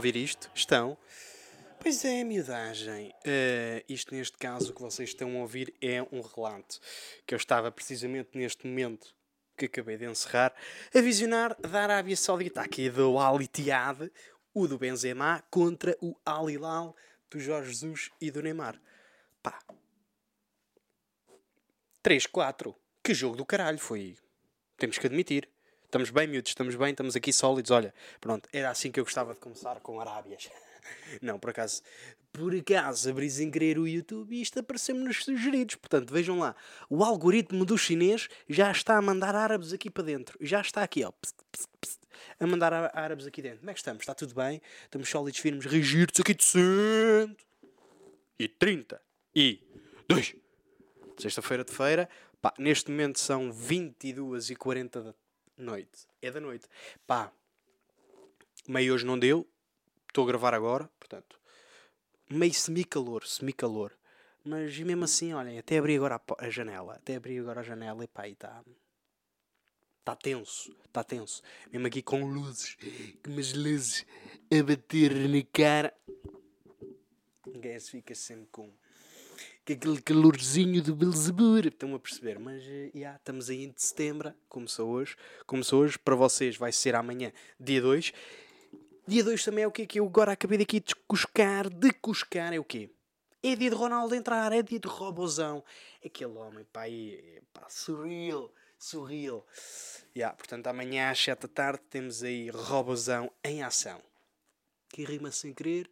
Ouvir 0.00 0.16
isto? 0.16 0.50
Estão? 0.54 0.96
Pois 1.78 2.02
é, 2.06 2.24
miudagem. 2.24 3.10
Uh, 3.18 3.84
isto, 3.86 4.14
neste 4.14 4.38
caso, 4.38 4.72
que 4.72 4.80
vocês 4.80 5.10
estão 5.10 5.36
a 5.36 5.40
ouvir 5.40 5.74
é 5.78 6.00
um 6.10 6.22
relato 6.22 6.80
que 7.26 7.34
eu 7.34 7.36
estava 7.36 7.70
precisamente 7.70 8.30
neste 8.32 8.66
momento 8.66 9.14
que 9.58 9.66
acabei 9.66 9.98
de 9.98 10.06
encerrar 10.06 10.54
a 10.94 11.00
visionar 11.02 11.54
da 11.60 11.82
Arábia 11.82 12.16
Saudita, 12.16 12.62
aqui 12.62 12.88
do 12.88 13.18
Al 13.18 13.42
Ittihad, 13.42 14.10
o 14.54 14.66
do 14.66 14.78
Benzema, 14.78 15.44
contra 15.50 15.94
o 16.00 16.16
Al 16.24 16.48
Hilal 16.48 16.96
do 17.30 17.38
Jorge 17.38 17.68
Jesus 17.68 18.10
e 18.18 18.30
do 18.30 18.40
Neymar. 18.40 18.80
Pá. 19.42 19.62
3-4. 22.02 22.74
Que 23.04 23.12
jogo 23.12 23.36
do 23.36 23.44
caralho 23.44 23.78
foi. 23.78 24.16
Temos 24.78 24.96
que 24.96 25.06
admitir. 25.06 25.46
Estamos 25.90 26.10
bem, 26.10 26.28
miúdos, 26.28 26.52
estamos 26.52 26.76
bem, 26.76 26.92
estamos 26.92 27.16
aqui 27.16 27.32
sólidos. 27.32 27.72
Olha, 27.72 27.92
pronto, 28.20 28.48
era 28.52 28.70
assim 28.70 28.92
que 28.92 29.00
eu 29.00 29.04
gostava 29.04 29.34
de 29.34 29.40
começar 29.40 29.80
com 29.80 30.00
Arábias. 30.00 30.48
Não, 31.20 31.36
por 31.36 31.50
acaso, 31.50 31.82
por 32.32 32.54
acaso 32.54 33.10
abri 33.10 33.28
sem 33.28 33.50
querer 33.50 33.76
o 33.76 33.88
YouTube 33.88 34.36
e 34.36 34.40
isto 34.40 34.60
apareceu-me 34.60 35.02
nos 35.02 35.24
sugeridos. 35.24 35.74
Portanto, 35.74 36.14
vejam 36.14 36.38
lá, 36.38 36.54
o 36.88 37.02
algoritmo 37.02 37.64
do 37.64 37.76
chinês 37.76 38.28
já 38.48 38.70
está 38.70 38.98
a 38.98 39.02
mandar 39.02 39.34
árabes 39.34 39.72
aqui 39.72 39.90
para 39.90 40.04
dentro. 40.04 40.38
Já 40.40 40.60
está 40.60 40.84
aqui, 40.84 41.02
ó, 41.02 41.10
pss, 41.10 41.34
pss, 41.50 41.68
pss, 41.80 41.98
a 42.38 42.46
mandar 42.46 42.72
árabes 42.96 43.26
aqui 43.26 43.42
dentro. 43.42 43.58
Como 43.58 43.70
é 43.72 43.74
que 43.74 43.80
estamos? 43.80 44.02
Está 44.02 44.14
tudo 44.14 44.32
bem? 44.32 44.62
Estamos 44.84 45.08
sólidos, 45.08 45.40
firmes, 45.40 45.66
rigirtos 45.66 46.20
aqui 46.20 46.34
de 46.34 46.44
cento 46.44 47.44
e 48.38 48.46
trinta 48.46 49.02
e 49.34 49.60
dois. 50.08 50.36
Sexta-feira 51.18 51.64
de 51.64 51.72
feira, 51.72 52.08
pá, 52.40 52.54
neste 52.60 52.92
momento 52.92 53.18
são 53.18 53.50
22 53.50 54.50
e 54.50 54.54
40 54.54 55.02
da 55.02 55.14
noite. 55.60 56.06
É 56.20 56.30
da 56.30 56.40
noite. 56.40 56.66
Pá, 57.06 57.32
meio 58.68 58.94
hoje 58.94 59.04
não 59.04 59.18
deu, 59.18 59.48
estou 60.08 60.24
a 60.24 60.26
gravar 60.26 60.54
agora, 60.54 60.90
portanto, 60.98 61.38
meio 62.28 62.54
semi-calor, 62.54 63.26
semi-calor. 63.26 63.92
Mas 64.44 64.78
mesmo 64.78 65.04
assim, 65.04 65.34
olhem, 65.34 65.58
até 65.58 65.78
abri 65.78 65.96
agora 65.96 66.16
a, 66.16 66.46
a, 66.46 66.50
janela, 66.50 66.94
até 66.94 67.16
abri 67.16 67.38
agora 67.38 67.60
a 67.60 67.64
janela 67.64 68.02
e 68.02 68.08
pá, 68.08 68.26
e 68.26 68.32
está. 68.32 68.64
Está 69.98 70.16
tenso, 70.16 70.74
está 70.86 71.04
tenso. 71.04 71.42
Mesmo 71.70 71.86
aqui 71.86 72.02
com 72.02 72.24
luzes, 72.24 72.76
umas 73.26 73.52
luzes 73.52 74.06
a 74.50 74.62
bater 74.62 75.14
na 75.14 75.42
cara. 75.52 75.94
Um 77.46 77.60
gajo 77.60 77.90
fica 77.90 78.14
sempre 78.14 78.48
com 78.50 78.72
que 79.70 79.74
aquele 79.74 80.02
calorzinho 80.02 80.82
do 80.82 80.96
Belzebur. 80.96 81.66
Estão 81.66 81.94
a 81.94 81.98
perceber? 81.98 82.38
Mas 82.38 82.62
já 82.62 82.72
eh, 82.72 82.90
yeah, 82.94 83.16
estamos 83.16 83.48
aí 83.48 83.64
em 83.64 83.74
setembro, 83.76 84.34
começou 84.48 84.88
hoje. 84.90 85.16
Começou 85.46 85.82
hoje, 85.82 85.98
para 85.98 86.16
vocês 86.16 86.56
vai 86.56 86.72
ser 86.72 86.96
amanhã, 86.96 87.32
dia 87.58 87.80
2. 87.80 88.12
Dia 89.06 89.24
2 89.24 89.44
também 89.44 89.64
é 89.64 89.66
o 89.66 89.70
quê? 89.70 89.86
Que 89.86 90.00
eu 90.00 90.06
agora 90.06 90.32
acabei 90.32 90.58
daqui 90.58 90.80
de 90.80 90.94
cuscar, 91.06 91.68
de 91.68 91.92
cuscar 91.92 92.52
é 92.52 92.58
o 92.58 92.64
quê? 92.64 92.90
É 93.42 93.54
dia 93.54 93.70
de 93.70 93.76
Ronaldo 93.76 94.14
entrar, 94.14 94.52
é 94.52 94.62
dia 94.62 94.80
de 94.80 94.88
Robozão. 94.88 95.62
Aquele 96.04 96.32
homem, 96.32 96.64
pá, 96.72 96.88
é, 96.88 97.40
pá 97.52 97.68
surreal, 97.68 98.52
surreal. 98.76 99.46
Yeah, 100.16 100.36
portanto, 100.36 100.66
amanhã 100.66 101.10
às 101.10 101.18
7 101.22 101.42
da 101.42 101.48
tarde 101.48 101.80
temos 101.88 102.24
aí 102.24 102.50
Robozão 102.50 103.30
em 103.44 103.62
ação. 103.62 104.02
Que 104.88 105.04
rima 105.04 105.30
sem 105.30 105.54
querer. 105.54 105.88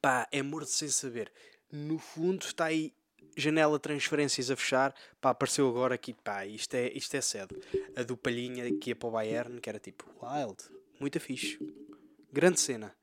Pá, 0.00 0.26
é 0.30 0.40
morto 0.40 0.70
sem 0.70 0.88
saber 0.88 1.30
no 1.72 1.98
fundo 1.98 2.44
está 2.44 2.66
aí 2.66 2.92
janela 3.36 3.78
de 3.78 3.82
transferências 3.82 4.50
a 4.50 4.56
fechar, 4.56 4.94
pá, 5.20 5.30
apareceu 5.30 5.68
agora 5.68 5.94
aqui, 5.94 6.12
pá, 6.12 6.44
isto 6.46 6.74
é, 6.74 6.88
isto 6.92 7.14
é 7.16 7.20
cedo. 7.20 7.60
A 7.96 8.02
do 8.02 8.16
Palhinha 8.16 8.76
que 8.78 8.90
ia 8.90 8.96
para 8.96 9.08
o 9.08 9.12
Bayern, 9.12 9.60
que 9.60 9.68
era 9.68 9.78
tipo, 9.78 10.04
wild, 10.22 10.56
muito 10.98 11.18
fixe. 11.20 11.58
Grande 12.32 12.60
cena. 12.60 12.94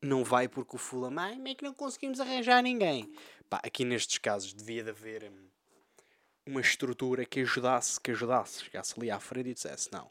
Não 0.00 0.24
vai 0.24 0.48
porque 0.48 0.76
o 0.76 0.78
Fulham, 0.78 1.18
ai, 1.18 1.40
é 1.46 1.54
que 1.54 1.64
não 1.64 1.74
conseguimos 1.74 2.20
arranjar 2.20 2.62
ninguém? 2.62 3.12
Pá, 3.48 3.60
aqui 3.62 3.84
nestes 3.84 4.18
casos 4.18 4.52
devia 4.52 4.82
de 4.82 4.90
haver 4.90 5.24
hum, 5.24 5.48
uma 6.46 6.60
estrutura 6.60 7.24
que 7.24 7.40
ajudasse, 7.40 8.00
que 8.00 8.10
ajudasse, 8.10 8.64
chegasse 8.64 8.94
ali 8.96 9.10
à 9.10 9.18
frente 9.18 9.50
e 9.50 9.54
dissesse, 9.54 9.90
não. 9.92 10.10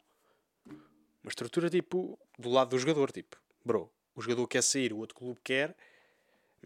Uma 1.22 1.28
estrutura 1.30 1.68
tipo, 1.70 2.18
do 2.38 2.50
lado 2.50 2.70
do 2.70 2.78
jogador, 2.78 3.10
tipo, 3.10 3.36
bro, 3.64 3.90
o 4.14 4.20
jogador 4.20 4.46
quer 4.46 4.62
sair, 4.62 4.92
o 4.92 4.98
outro 4.98 5.16
clube 5.16 5.40
quer, 5.42 5.76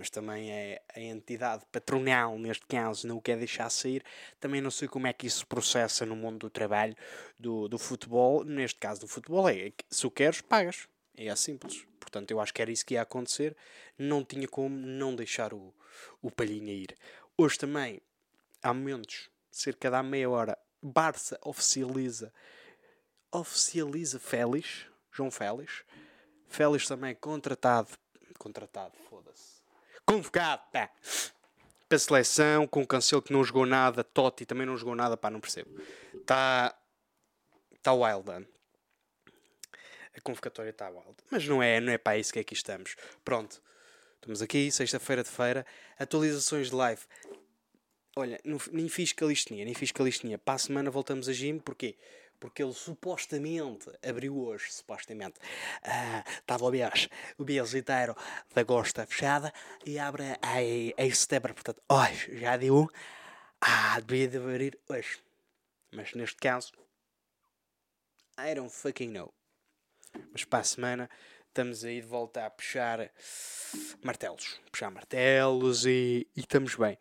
mas 0.00 0.08
também 0.08 0.50
é 0.50 0.80
a 0.96 0.98
entidade 0.98 1.62
patronal, 1.70 2.38
neste 2.38 2.64
caso, 2.66 3.06
não 3.06 3.18
o 3.18 3.20
quer 3.20 3.36
deixar 3.36 3.68
sair. 3.68 4.02
Também 4.40 4.58
não 4.58 4.70
sei 4.70 4.88
como 4.88 5.06
é 5.06 5.12
que 5.12 5.26
isso 5.26 5.40
se 5.40 5.44
processa 5.44 6.06
no 6.06 6.16
mundo 6.16 6.38
do 6.38 6.48
trabalho 6.48 6.96
do, 7.38 7.68
do 7.68 7.76
futebol. 7.76 8.42
Neste 8.42 8.80
caso 8.80 9.02
do 9.02 9.06
futebol, 9.06 9.46
é 9.46 9.70
se 9.90 10.06
o 10.06 10.10
queres, 10.10 10.40
pagas. 10.40 10.88
É 11.14 11.36
simples. 11.36 11.86
Portanto, 12.00 12.30
eu 12.30 12.40
acho 12.40 12.54
que 12.54 12.62
era 12.62 12.72
isso 12.72 12.86
que 12.86 12.94
ia 12.94 13.02
acontecer. 13.02 13.54
Não 13.98 14.24
tinha 14.24 14.48
como 14.48 14.74
não 14.74 15.14
deixar 15.14 15.52
o, 15.52 15.70
o 16.22 16.30
Palhinha 16.30 16.72
ir. 16.72 16.96
Hoje 17.36 17.58
também, 17.58 18.00
há 18.62 18.72
momentos, 18.72 19.28
cerca 19.50 19.90
de 19.90 20.02
meia 20.02 20.30
hora, 20.30 20.56
Barça 20.82 21.38
oficializa 21.44 22.32
oficializa 23.30 24.18
Félix, 24.18 24.86
João 25.12 25.30
Félix. 25.30 25.84
Félix 26.48 26.88
também 26.88 27.14
contratado, 27.14 27.90
contratado, 28.38 28.96
foda-se 29.10 29.59
convocado, 30.10 30.62
pá. 30.72 30.90
Para 31.88 31.96
a 31.96 31.98
seleção, 31.98 32.66
com 32.66 32.82
o 32.82 32.86
Cancelo 32.86 33.22
que 33.22 33.32
não 33.32 33.42
jogou 33.44 33.66
nada, 33.66 34.04
Totti 34.04 34.44
também 34.44 34.66
não 34.66 34.76
jogou 34.76 34.94
nada, 34.94 35.16
pá, 35.16 35.30
não 35.30 35.40
percebo. 35.40 35.70
Está. 36.14 36.76
Está 37.72 37.92
wild. 37.92 38.46
A 40.16 40.20
convocatória 40.22 40.70
está 40.70 40.88
wild. 40.88 41.16
Mas 41.30 41.46
não 41.46 41.62
é, 41.62 41.80
não 41.80 41.92
é 41.92 41.98
para 41.98 42.18
isso 42.18 42.32
que 42.32 42.38
aqui 42.38 42.54
estamos. 42.54 42.96
Pronto. 43.24 43.62
Estamos 44.16 44.42
aqui, 44.42 44.70
sexta-feira 44.70 45.22
de 45.22 45.30
feira. 45.30 45.64
Atualizações 45.98 46.68
de 46.68 46.74
live. 46.74 47.02
Olha, 48.16 48.38
nem 48.72 48.88
fiz 48.88 49.12
calistenia, 49.12 49.64
nem 49.64 49.74
fiz 49.74 49.92
calistenia. 49.92 50.36
Para 50.36 50.54
a 50.54 50.58
semana 50.58 50.90
voltamos 50.90 51.28
a 51.28 51.32
gym, 51.32 51.58
porquê? 51.58 51.96
Ele 52.62 52.72
supostamente 52.72 53.90
abriu 54.06 54.38
hoje, 54.38 54.72
supostamente, 54.72 55.38
estava 56.38 56.64
uh, 56.64 56.68
o 56.68 56.70
mês, 56.70 57.08
o 57.38 57.44
mês 57.44 57.74
inteiro 57.74 58.16
de 58.54 58.60
agosto 58.60 59.04
fechada 59.06 59.52
e 59.84 59.98
abre 59.98 60.24
em, 60.56 60.94
em 60.96 61.10
setembro, 61.12 61.52
portanto, 61.52 61.82
hoje 61.88 62.38
já 62.38 62.56
deu, 62.56 62.88
ah, 63.60 64.00
devia 64.00 64.28
de 64.28 64.36
abrir 64.38 64.78
hoje. 64.88 65.18
Mas 65.92 66.14
neste 66.14 66.36
caso, 66.36 66.72
I 68.38 68.54
don't 68.54 68.72
fucking 68.72 69.10
know. 69.10 69.32
Mas 70.32 70.44
para 70.44 70.60
a 70.60 70.64
semana 70.64 71.10
estamos 71.48 71.84
aí 71.84 72.00
de 72.00 72.06
volta 72.06 72.46
a 72.46 72.50
puxar 72.50 73.10
martelos. 74.02 74.60
Puxar 74.70 74.90
martelos 74.90 75.84
e, 75.84 76.26
e 76.34 76.40
estamos 76.40 76.74
bem. 76.74 76.98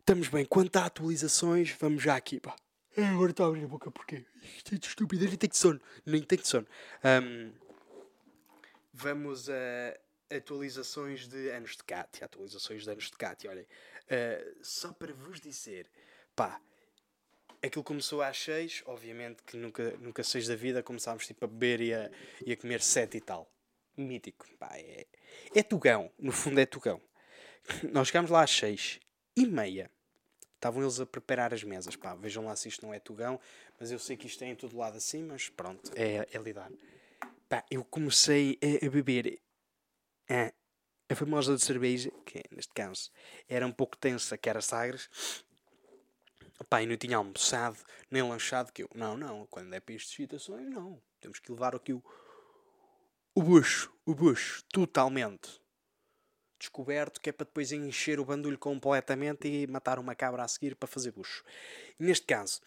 Estamos 0.00 0.28
bem. 0.28 0.44
Quanto 0.44 0.76
a 0.76 0.84
atualizações, 0.84 1.70
vamos 1.80 2.02
já 2.02 2.16
aqui, 2.16 2.38
pá. 2.38 2.54
É, 2.96 3.06
agora 3.06 3.32
está 3.32 3.44
a 3.44 3.48
abrir 3.48 3.64
a 3.64 3.66
boca 3.66 3.90
porque 3.90 4.24
isto 4.56 4.74
é 4.74 4.78
de 4.78 4.86
estúpido, 4.86 5.24
nem 5.24 5.36
tenho 5.36 5.50
de 5.50 5.58
sono, 5.58 5.80
nem 6.06 6.22
tenho 6.22 6.42
de 6.42 6.46
sono. 6.46 6.66
Um, 7.04 7.52
vamos 8.92 9.50
a 9.50 9.98
atualizações 10.36 11.26
de 11.26 11.50
anos 11.50 11.72
de 11.76 11.82
Cátia, 11.82 12.24
atualizações 12.24 12.84
de 12.84 12.90
anos 12.90 13.10
de 13.10 13.16
Cátia, 13.16 13.50
olhem. 13.50 13.64
Uh, 13.64 14.58
só 14.62 14.92
para 14.92 15.12
vos 15.12 15.40
dizer, 15.40 15.90
pá, 16.36 16.60
aquilo 17.60 17.82
começou 17.82 18.22
às 18.22 18.38
6, 18.38 18.84
obviamente 18.86 19.42
que 19.42 19.56
nunca, 19.56 19.96
nunca 19.98 20.22
6 20.22 20.46
da 20.46 20.54
vida 20.54 20.80
começámos 20.80 21.26
tipo 21.26 21.44
a 21.44 21.48
beber 21.48 21.80
e 21.80 21.92
a, 21.92 22.10
e 22.46 22.52
a 22.52 22.56
comer 22.56 22.80
7 22.80 23.16
e 23.16 23.20
tal. 23.20 23.50
Mítico, 23.96 24.46
pá, 24.56 24.70
é, 24.74 25.06
é 25.52 25.62
tugão, 25.64 26.12
no 26.16 26.30
fundo 26.30 26.60
é 26.60 26.66
tugão. 26.66 27.00
Nós 27.90 28.06
chegámos 28.06 28.30
lá 28.30 28.44
às 28.44 28.50
6 28.52 29.00
e 29.36 29.46
meia 29.46 29.90
Estavam 30.64 30.82
eles 30.82 30.98
a 30.98 31.04
preparar 31.04 31.52
as 31.52 31.62
mesas. 31.62 31.94
Pá, 31.94 32.14
vejam 32.14 32.46
lá 32.46 32.56
se 32.56 32.68
isto 32.68 32.86
não 32.86 32.94
é 32.94 32.98
tugão, 32.98 33.38
mas 33.78 33.92
eu 33.92 33.98
sei 33.98 34.16
que 34.16 34.26
isto 34.26 34.42
é 34.42 34.46
em 34.46 34.56
todo 34.56 34.74
lado 34.74 34.96
assim, 34.96 35.22
mas 35.22 35.50
pronto, 35.50 35.92
é, 35.94 36.26
é 36.32 36.38
lidar. 36.38 36.72
Pá, 37.50 37.62
eu 37.70 37.84
comecei 37.84 38.58
a, 38.62 38.86
a 38.86 38.88
beber 38.88 39.42
a, 40.26 40.50
a 41.06 41.14
famosa 41.14 41.54
de 41.54 41.62
cerveja, 41.62 42.10
que 42.24 42.42
neste 42.50 42.72
caso 42.72 43.10
era 43.46 43.66
um 43.66 43.72
pouco 43.72 43.94
tensa, 43.94 44.38
que 44.38 44.48
era 44.48 44.62
Sagres. 44.62 45.10
Pá, 46.70 46.82
e 46.82 46.86
não 46.86 46.96
tinha 46.96 47.18
almoçado, 47.18 47.76
nem 48.10 48.22
lanchado, 48.22 48.72
que 48.72 48.84
eu, 48.84 48.88
não, 48.94 49.18
não, 49.18 49.46
quando 49.48 49.70
é 49.74 49.80
para 49.80 49.94
estas 49.94 50.14
situações, 50.14 50.66
não. 50.70 50.98
Temos 51.20 51.40
que 51.40 51.52
levar 51.52 51.76
aqui 51.76 51.92
o, 51.92 52.02
o 53.34 53.42
bucho, 53.42 53.92
o 54.06 54.14
bucho, 54.14 54.64
totalmente 54.72 55.62
descoberto, 56.64 57.20
que 57.20 57.30
é 57.30 57.32
para 57.32 57.46
depois 57.46 57.72
encher 57.72 58.18
o 58.20 58.24
bandulho 58.24 58.58
completamente 58.58 59.48
e 59.48 59.66
matar 59.66 59.98
uma 59.98 60.14
cabra 60.14 60.42
a 60.42 60.48
seguir 60.48 60.74
para 60.74 60.88
fazer 60.88 61.12
bucho. 61.12 61.44
Neste 61.98 62.26
caso, 62.26 62.60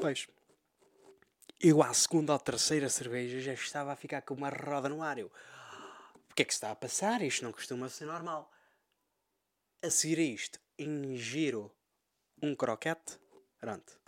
pois, 0.00 0.26
eu 1.60 1.82
à 1.82 1.92
segunda 1.94 2.32
ou 2.32 2.38
terceira 2.38 2.88
cerveja 2.88 3.40
já 3.40 3.52
estava 3.52 3.92
a 3.92 3.96
ficar 3.96 4.22
com 4.22 4.34
uma 4.34 4.50
roda 4.50 4.88
no 4.88 5.02
ar. 5.02 5.18
Eu, 5.18 5.30
o 6.30 6.34
que 6.34 6.42
é 6.42 6.44
que 6.44 6.52
está 6.52 6.70
a 6.70 6.76
passar? 6.76 7.22
Isto 7.22 7.44
não 7.44 7.52
costuma 7.52 7.88
ser 7.88 8.06
normal. 8.06 8.50
A 9.82 9.90
seguir 9.90 10.18
a 10.18 10.22
isto, 10.22 10.58
ingiro 10.78 11.72
um 12.42 12.54
croquete. 12.54 13.18
Pronto. 13.58 13.98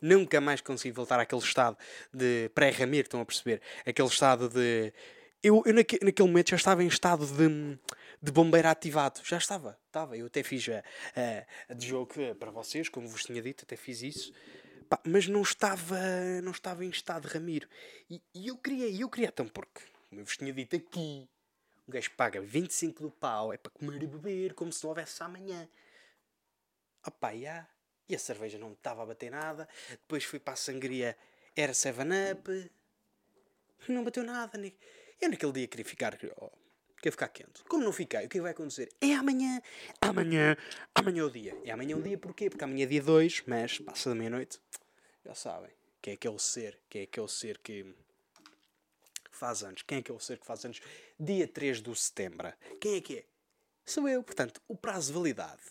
Nunca 0.00 0.40
mais 0.40 0.60
consegui 0.60 0.92
voltar 0.92 1.18
àquele 1.18 1.40
estado 1.40 1.76
de 2.12 2.50
pré-Ramiro, 2.54 3.06
estão 3.06 3.20
a 3.20 3.24
perceber? 3.24 3.60
Aquele 3.86 4.08
estado 4.08 4.48
de. 4.48 4.92
Eu, 5.42 5.62
eu 5.64 5.72
naque, 5.72 5.98
naquele 6.02 6.28
momento 6.28 6.50
já 6.50 6.56
estava 6.56 6.82
em 6.82 6.88
estado 6.88 7.24
de, 7.24 7.78
de 8.20 8.32
bombeiro 8.32 8.68
ativado. 8.68 9.20
Já 9.24 9.38
estava, 9.38 9.78
estava. 9.86 10.16
Eu 10.16 10.26
até 10.26 10.42
fiz 10.42 10.68
a, 10.68 10.78
a, 10.78 11.72
a 11.72 11.74
de 11.74 11.86
jogo 11.86 12.12
para 12.38 12.50
vocês, 12.50 12.88
como 12.88 13.06
vos 13.06 13.24
tinha 13.24 13.40
dito, 13.40 13.64
até 13.64 13.76
fiz 13.76 14.02
isso. 14.02 14.32
Pá, 14.88 14.98
mas 15.04 15.28
não 15.28 15.42
estava, 15.42 15.96
não 16.42 16.50
estava 16.50 16.84
em 16.84 16.88
estado 16.88 17.26
Ramiro. 17.26 17.68
E, 18.10 18.20
e 18.34 18.48
eu 18.48 18.56
queria, 18.56 18.90
eu 18.90 19.08
queria, 19.08 19.28
então, 19.28 19.46
porque, 19.46 19.82
como 20.08 20.20
eu 20.20 20.24
vos 20.24 20.36
tinha 20.36 20.52
dito 20.52 20.74
aqui, 20.74 21.28
um 21.86 21.92
gajo 21.92 22.10
paga 22.16 22.40
25 22.40 23.02
do 23.02 23.10
pau, 23.10 23.52
é 23.52 23.56
para 23.56 23.70
comer 23.70 24.02
e 24.02 24.06
beber, 24.06 24.54
como 24.54 24.72
se 24.72 24.82
não 24.82 24.90
houvesse 24.90 25.22
amanhã. 25.22 25.68
Opá, 27.06 27.34
já. 27.36 27.66
E 28.08 28.14
a 28.14 28.18
cerveja 28.18 28.58
não 28.58 28.72
estava 28.72 29.02
a 29.02 29.06
bater 29.06 29.30
nada. 29.30 29.68
Depois 29.90 30.24
fui 30.24 30.40
para 30.40 30.54
a 30.54 30.56
sangria, 30.56 31.16
era 31.54 31.72
7-up. 31.72 32.70
Não 33.88 34.02
bateu 34.02 34.24
nada. 34.24 34.58
Eu 35.20 35.30
naquele 35.30 35.52
dia 35.52 35.68
queria 35.68 35.84
ficar. 35.84 36.18
Oh, 36.36 36.50
queria 36.96 37.12
ficar 37.12 37.28
quente. 37.28 37.62
Como 37.68 37.84
não 37.84 37.92
fiquei, 37.92 38.26
o 38.26 38.28
que 38.28 38.40
vai 38.40 38.52
acontecer? 38.52 38.90
É 39.00 39.14
amanhã. 39.14 39.60
Amanhã. 40.00 40.56
Amanhã 40.94 41.22
é 41.22 41.24
o 41.24 41.30
dia. 41.30 41.56
É 41.64 41.70
amanhã 41.70 41.96
o 41.96 42.02
dia 42.02 42.18
porquê? 42.18 42.48
Porque 42.48 42.64
amanhã 42.64 42.84
é 42.84 42.86
dia 42.86 43.02
2, 43.02 43.44
mas 43.46 43.78
passa 43.78 44.10
da 44.10 44.14
meia-noite. 44.14 44.60
Já 45.24 45.34
sabem. 45.34 45.70
Quem 46.00 46.12
é 46.12 46.14
aquele 46.14 46.38
ser? 46.38 46.78
Quem 46.88 47.02
é 47.02 47.04
aquele 47.04 47.28
ser 47.28 47.58
que 47.58 47.94
faz 49.30 49.62
anos? 49.62 49.82
Quem 49.82 49.96
é 49.96 50.00
aquele 50.00 50.20
ser 50.20 50.38
que 50.38 50.46
faz 50.46 50.64
anos? 50.64 50.80
Dia 51.18 51.48
3 51.48 51.82
de 51.82 51.94
setembro. 51.96 52.52
Quem 52.80 52.96
é 52.96 53.00
que 53.00 53.18
é? 53.18 53.24
Sou 53.84 54.08
eu. 54.08 54.22
Portanto, 54.22 54.60
o 54.68 54.76
prazo 54.76 55.08
de 55.08 55.12
validade 55.14 55.62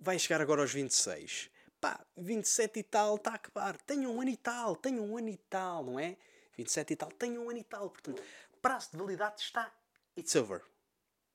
vai 0.00 0.18
chegar 0.18 0.40
agora 0.40 0.60
aos 0.60 0.72
26 0.72 1.50
pá, 1.82 1.98
27 2.16 2.78
e 2.78 2.82
tal 2.84 3.16
está 3.16 3.32
a 3.32 3.34
acabar. 3.34 3.76
Tenho 3.78 4.08
um 4.08 4.20
ano 4.20 4.30
e 4.30 4.36
tal, 4.36 4.76
tenho 4.76 5.02
um 5.02 5.18
ano 5.18 5.28
e 5.28 5.36
tal, 5.36 5.84
não 5.84 5.98
é? 5.98 6.16
27 6.56 6.92
e 6.92 6.96
tal, 6.96 7.10
tenho 7.10 7.42
um 7.42 7.50
ano 7.50 7.58
e 7.58 7.64
tal. 7.64 7.90
Portanto, 7.90 8.22
prazo 8.62 8.90
de 8.92 8.98
validade 8.98 9.42
está. 9.42 9.70
It's 10.16 10.34
over. 10.36 10.62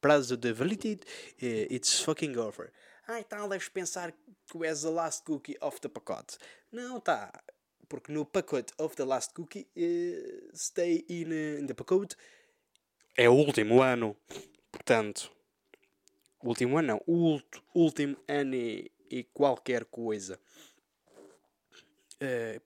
Prazo 0.01 0.37
de 0.37 0.53
validade, 0.53 1.01
uh, 1.41 1.73
it's 1.73 1.99
fucking 1.99 2.37
over. 2.37 2.71
Ah, 3.07 3.19
então 3.19 3.47
deves 3.47 3.69
pensar 3.69 4.11
que 4.11 4.65
és 4.65 4.81
the 4.81 4.89
last 4.89 5.23
cookie 5.23 5.57
of 5.61 5.79
the 5.81 5.89
pacote. 5.89 6.37
Não, 6.71 6.99
tá. 6.99 7.31
Porque 7.87 8.11
no 8.11 8.25
pacote 8.25 8.73
of 8.77 8.95
the 8.95 9.05
last 9.05 9.33
cookie, 9.33 9.67
uh, 9.77 10.55
stay 10.55 11.05
in, 11.07 11.25
uh, 11.25 11.59
in 11.59 11.67
the 11.67 11.73
pacote, 11.73 12.15
é 13.15 13.29
o 13.29 13.33
último 13.33 13.81
ano. 13.81 14.15
Portanto, 14.71 15.31
último 16.43 16.77
ano 16.77 16.87
não, 16.87 17.01
o 17.07 17.39
último 17.73 18.17
ano 18.27 18.55
e 18.55 18.91
e 19.09 19.23
qualquer 19.23 19.85
coisa. 19.85 20.39
Uh, 22.21 22.61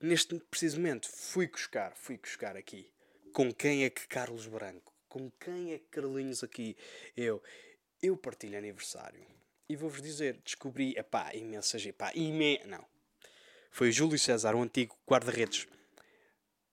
neste 0.00 0.38
preciso 0.38 0.76
momento 0.76 1.08
fui 1.08 1.46
buscar, 1.46 1.94
fui 1.96 2.18
buscar 2.18 2.56
aqui. 2.56 2.92
Com 3.34 3.52
quem 3.52 3.84
é 3.84 3.90
que 3.90 4.06
Carlos 4.06 4.46
Branco? 4.46 4.94
Com 5.08 5.28
quem 5.28 5.72
é 5.72 5.78
que 5.80 5.86
Carlinhos 5.86 6.44
aqui? 6.44 6.76
Eu, 7.16 7.42
eu 8.00 8.16
partilho 8.16 8.56
aniversário. 8.56 9.26
E 9.68 9.74
vou-vos 9.74 10.00
dizer, 10.00 10.40
descobri, 10.44 10.96
epá, 10.96 11.34
imensa 11.34 11.76
gente, 11.76 11.94
pá, 11.94 12.12
ime... 12.14 12.60
não. 12.64 12.86
Foi 13.72 13.90
Júlio 13.90 14.16
César, 14.20 14.54
o 14.54 14.62
antigo 14.62 14.96
guarda-redes 15.04 15.66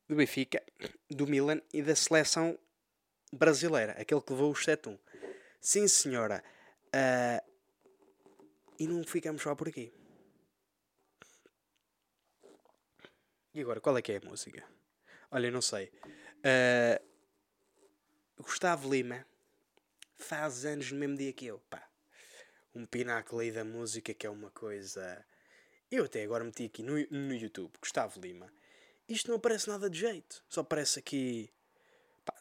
do 0.08 0.16
Benfica, 0.16 0.62
do 1.10 1.26
Milan 1.26 1.60
e 1.74 1.82
da 1.82 1.96
seleção 1.96 2.56
brasileira, 3.34 3.94
aquele 3.94 4.22
que 4.22 4.32
levou 4.32 4.52
o 4.52 4.56
7-1. 4.56 5.00
Sim, 5.60 5.88
senhora. 5.88 6.44
Uh, 6.88 7.44
e 8.78 8.86
não 8.86 9.04
ficamos 9.04 9.42
só 9.42 9.56
por 9.56 9.68
aqui. 9.68 9.92
E 13.52 13.62
agora, 13.62 13.82
qual 13.82 13.98
é 13.98 14.02
que 14.04 14.12
é 14.12 14.18
a 14.18 14.30
música? 14.30 14.64
Olha, 15.32 15.50
não 15.50 15.62
sei. 15.62 15.92
Uh, 16.42 17.00
Gustavo 18.42 18.92
Lima 18.92 19.26
faz 20.18 20.66
anos 20.66 20.92
no 20.92 21.00
mesmo 21.00 21.18
dia 21.18 21.32
que 21.34 21.46
eu. 21.46 21.60
Pá, 21.70 21.88
um 22.74 22.86
pináculo 22.86 23.42
aí 23.42 23.52
da 23.52 23.64
música 23.64 24.14
que 24.14 24.26
é 24.26 24.30
uma 24.30 24.50
coisa. 24.52 25.26
Eu 25.92 26.06
até 26.06 26.24
agora 26.24 26.44
meti 26.44 26.66
aqui 26.66 26.82
no, 26.82 26.94
no 27.10 27.34
YouTube 27.34 27.74
Gustavo 27.80 28.20
Lima. 28.20 28.52
Isto 29.08 29.30
não 29.30 29.36
aparece 29.36 29.68
nada 29.68 29.90
de 29.90 30.00
jeito. 30.00 30.44
Só 30.48 30.62
aparece 30.62 31.00
aqui. 31.00 31.52
Pá. 32.26 32.34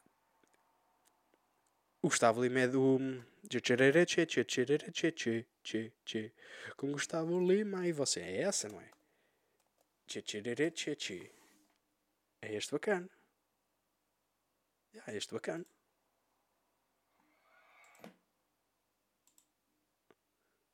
O 2.00 2.08
Gustavo 2.08 2.43
Lima 2.43 2.61
é 2.61 2.69
do. 2.69 2.99
Com 6.76 6.93
Gustavo 6.93 7.38
Lima 7.41 7.87
e 7.87 7.93
você. 7.93 8.20
É 8.20 8.43
essa, 8.43 8.69
não 8.69 8.81
é? 8.81 8.91
É 12.41 12.55
este 12.55 12.73
bacana. 12.73 13.08
É 15.06 15.16
este 15.16 15.32
bacana. 15.32 15.64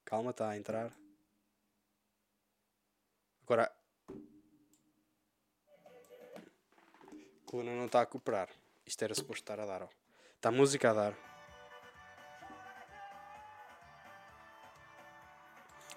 Calma, 0.05 0.31
está 0.31 0.51
a 0.51 0.57
entrar. 0.57 0.93
Agora. 3.43 3.73
A 6.45 7.51
coluna 7.51 7.73
não 7.73 7.87
está 7.87 8.03
a 8.03 8.07
cooperar. 8.07 8.51
Isto 8.85 9.03
era 9.03 9.15
suposto 9.15 9.43
estar 9.43 9.61
a 9.61 9.67
dar, 9.67 9.83
ó. 9.83 9.89
Está 10.37 10.51
música 10.51 10.91
a 10.91 10.95
dar. 10.95 11.15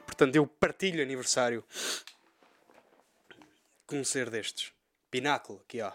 Portanto, 0.06 0.36
eu 0.36 0.46
partilho 0.46 1.02
aniversário 1.02 1.64
com 3.86 3.98
um 3.98 4.04
ser 4.04 4.30
destes. 4.30 4.74
Pináculo, 5.10 5.62
aqui 5.62 5.82
ó. 5.82 5.94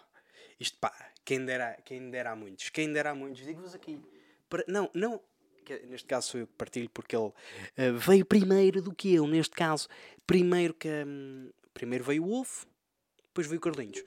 Isto 0.59 0.79
pá, 0.79 1.13
quem 1.25 1.45
dera, 1.45 1.79
quem 1.85 2.11
dera 2.11 2.33
a 2.33 2.37
muitos. 2.37 2.69
Quem 2.69 2.93
dera 2.93 3.11
a 3.11 3.15
muitos. 3.15 3.45
Digo-vos 3.45 3.75
aqui. 3.75 4.01
Para, 4.49 4.65
não, 4.69 4.91
não. 4.95 5.21
Neste 5.89 6.07
caso 6.07 6.29
sou 6.29 6.41
eu 6.41 6.47
que 6.47 6.53
partilho 6.53 6.91
porque 6.91 7.17
ele 7.17 7.29
uh, 7.29 7.99
veio 7.99 8.27
primeiro 8.27 8.83
do 8.83 8.95
que 8.95 9.15
eu. 9.15 9.27
Neste 9.27 9.55
caso, 9.55 9.89
primeiro 10.27 10.75
que. 10.75 10.89
Um, 10.89 11.51
primeiro 11.73 12.05
veio 12.05 12.23
o 12.23 12.29
Wolf, 12.29 12.65
depois 13.29 13.47
veio 13.47 13.59
o 13.59 13.63
Carlinhos. 13.63 14.05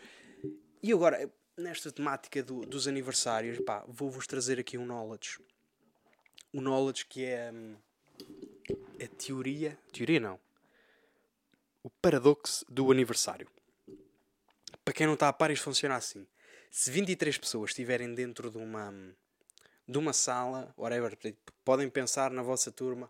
E 0.81 0.93
agora, 0.93 1.29
nesta 1.57 1.91
temática 1.91 2.43
do, 2.43 2.61
dos 2.61 2.87
aniversários, 2.87 3.59
pá, 3.59 3.83
vou-vos 3.87 4.27
trazer 4.27 4.59
aqui 4.59 4.77
um 4.77 4.85
knowledge. 4.85 5.39
Um 6.53 6.61
knowledge 6.61 7.05
que 7.07 7.25
é. 7.25 7.51
Um, 7.51 7.75
a 9.03 9.07
teoria. 9.07 9.77
Teoria 9.91 10.19
não. 10.19 10.39
O 11.81 11.89
paradoxo 11.89 12.63
do 12.69 12.91
aniversário. 12.91 13.49
Para 14.85 14.93
quem 14.93 15.07
não 15.07 15.15
está 15.15 15.27
a 15.27 15.33
par, 15.33 15.49
isto 15.49 15.63
funciona 15.63 15.95
assim. 15.95 16.25
Se 16.69 16.91
23 16.91 17.37
pessoas 17.37 17.71
estiverem 17.71 18.13
dentro 18.13 18.51
de 18.51 18.57
uma, 18.57 18.93
de 19.87 19.97
uma 19.97 20.13
sala, 20.13 20.73
whatever, 20.77 21.17
podem 21.63 21.89
pensar 21.89 22.31
na 22.31 22.41
vossa 22.41 22.71
turma, 22.71 23.09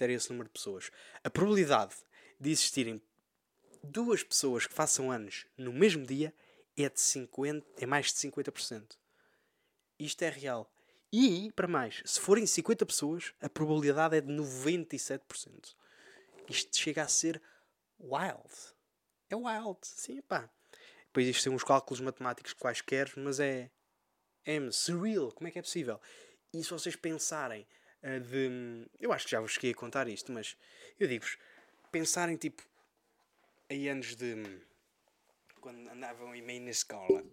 era 0.00 0.12
esse 0.12 0.30
número 0.30 0.48
de 0.48 0.52
pessoas. 0.52 0.90
A 1.22 1.30
probabilidade 1.30 1.94
de 2.40 2.50
existirem 2.50 3.00
duas 3.82 4.22
pessoas 4.22 4.66
que 4.66 4.74
façam 4.74 5.10
anos 5.10 5.46
no 5.56 5.72
mesmo 5.72 6.04
dia 6.04 6.34
é 6.76 6.88
de 6.88 7.00
50, 7.00 7.66
é 7.82 7.86
mais 7.86 8.06
de 8.06 8.14
50%. 8.14 8.96
Isto 9.98 10.22
é 10.22 10.28
real. 10.28 10.70
E, 11.12 11.50
para 11.52 11.66
mais, 11.66 12.02
se 12.04 12.20
forem 12.20 12.46
50 12.46 12.84
pessoas, 12.84 13.32
a 13.40 13.48
probabilidade 13.48 14.16
é 14.16 14.20
de 14.20 14.30
97%. 14.30 15.74
Isto 16.48 16.76
chega 16.78 17.02
a 17.02 17.08
ser 17.08 17.40
wild. 17.98 18.74
É 19.30 19.36
wild, 19.36 19.78
sim, 19.82 20.20
pá. 20.22 20.50
Depois 21.08 21.26
isto 21.26 21.44
tem 21.44 21.52
uns 21.52 21.64
cálculos 21.64 22.00
matemáticos 22.00 22.52
quaisquer, 22.52 23.12
mas 23.16 23.40
é, 23.40 23.70
é 24.44 24.70
surreal. 24.70 25.32
Como 25.32 25.48
é 25.48 25.50
que 25.50 25.58
é 25.58 25.62
possível? 25.62 26.00
E 26.52 26.62
se 26.62 26.70
vocês 26.70 26.96
pensarem 26.96 27.66
uh, 28.02 28.20
de. 28.20 28.88
Eu 29.00 29.12
acho 29.12 29.24
que 29.24 29.32
já 29.32 29.40
vos 29.40 29.52
cheguei 29.52 29.72
a 29.72 29.74
contar 29.74 30.08
isto, 30.08 30.32
mas 30.32 30.56
eu 30.98 31.08
digo-vos: 31.08 31.36
pensarem 31.90 32.36
tipo. 32.36 32.62
Aí 33.70 33.88
anos 33.88 34.14
de. 34.16 34.60
Quando 35.60 35.88
andavam 35.90 36.34
em 36.34 36.40
meio 36.40 36.62
na 36.62 36.70
escola, 36.70 37.24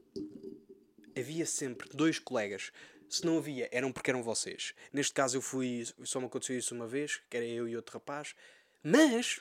havia 1.15 1.45
sempre 1.45 1.87
dois 1.93 2.17
colegas 2.19 2.71
se 3.09 3.25
não 3.25 3.37
havia, 3.37 3.69
eram 3.71 3.91
porque 3.91 4.09
eram 4.09 4.23
vocês. 4.23 4.73
Neste 4.91 5.13
caso 5.13 5.37
eu 5.37 5.41
fui, 5.41 5.85
só 6.03 6.19
me 6.19 6.25
aconteceu 6.25 6.57
isso 6.57 6.75
uma 6.75 6.87
vez, 6.87 7.21
que 7.29 7.37
era 7.37 7.45
eu 7.45 7.67
e 7.67 7.75
outro 7.75 7.93
rapaz, 7.93 8.35
mas 8.83 9.39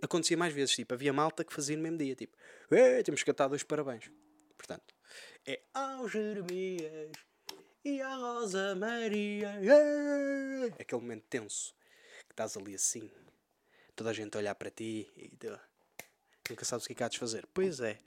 acontecia 0.00 0.36
mais 0.36 0.52
vezes, 0.52 0.74
tipo, 0.74 0.94
havia 0.94 1.12
malta 1.12 1.44
que 1.44 1.52
fazia 1.52 1.76
no 1.76 1.82
mesmo 1.82 1.98
dia, 1.98 2.14
tipo, 2.14 2.36
temos 3.04 3.22
que 3.22 3.26
cantar 3.26 3.48
dois 3.48 3.62
parabéns. 3.62 4.10
Portanto, 4.56 4.94
é 5.46 5.60
ao 5.74 6.08
Jeremias 6.08 7.12
e 7.84 8.00
à 8.00 8.14
Rosa 8.16 8.74
Maria. 8.74 9.60
Aquele 10.78 11.00
momento 11.00 11.24
tenso, 11.28 11.74
que 12.26 12.32
estás 12.32 12.56
ali 12.56 12.74
assim, 12.74 13.10
toda 13.94 14.10
a 14.10 14.12
gente 14.12 14.34
a 14.36 14.38
olhar 14.38 14.54
para 14.54 14.70
ti 14.70 15.10
e 15.16 15.36
tu, 15.36 15.58
nunca 16.50 16.64
sabes 16.64 16.84
o 16.84 16.88
que 16.88 16.92
é 16.92 16.96
que 16.96 17.04
há 17.04 17.08
de 17.08 17.18
fazer. 17.18 17.46
Pois 17.52 17.80
é. 17.80 17.98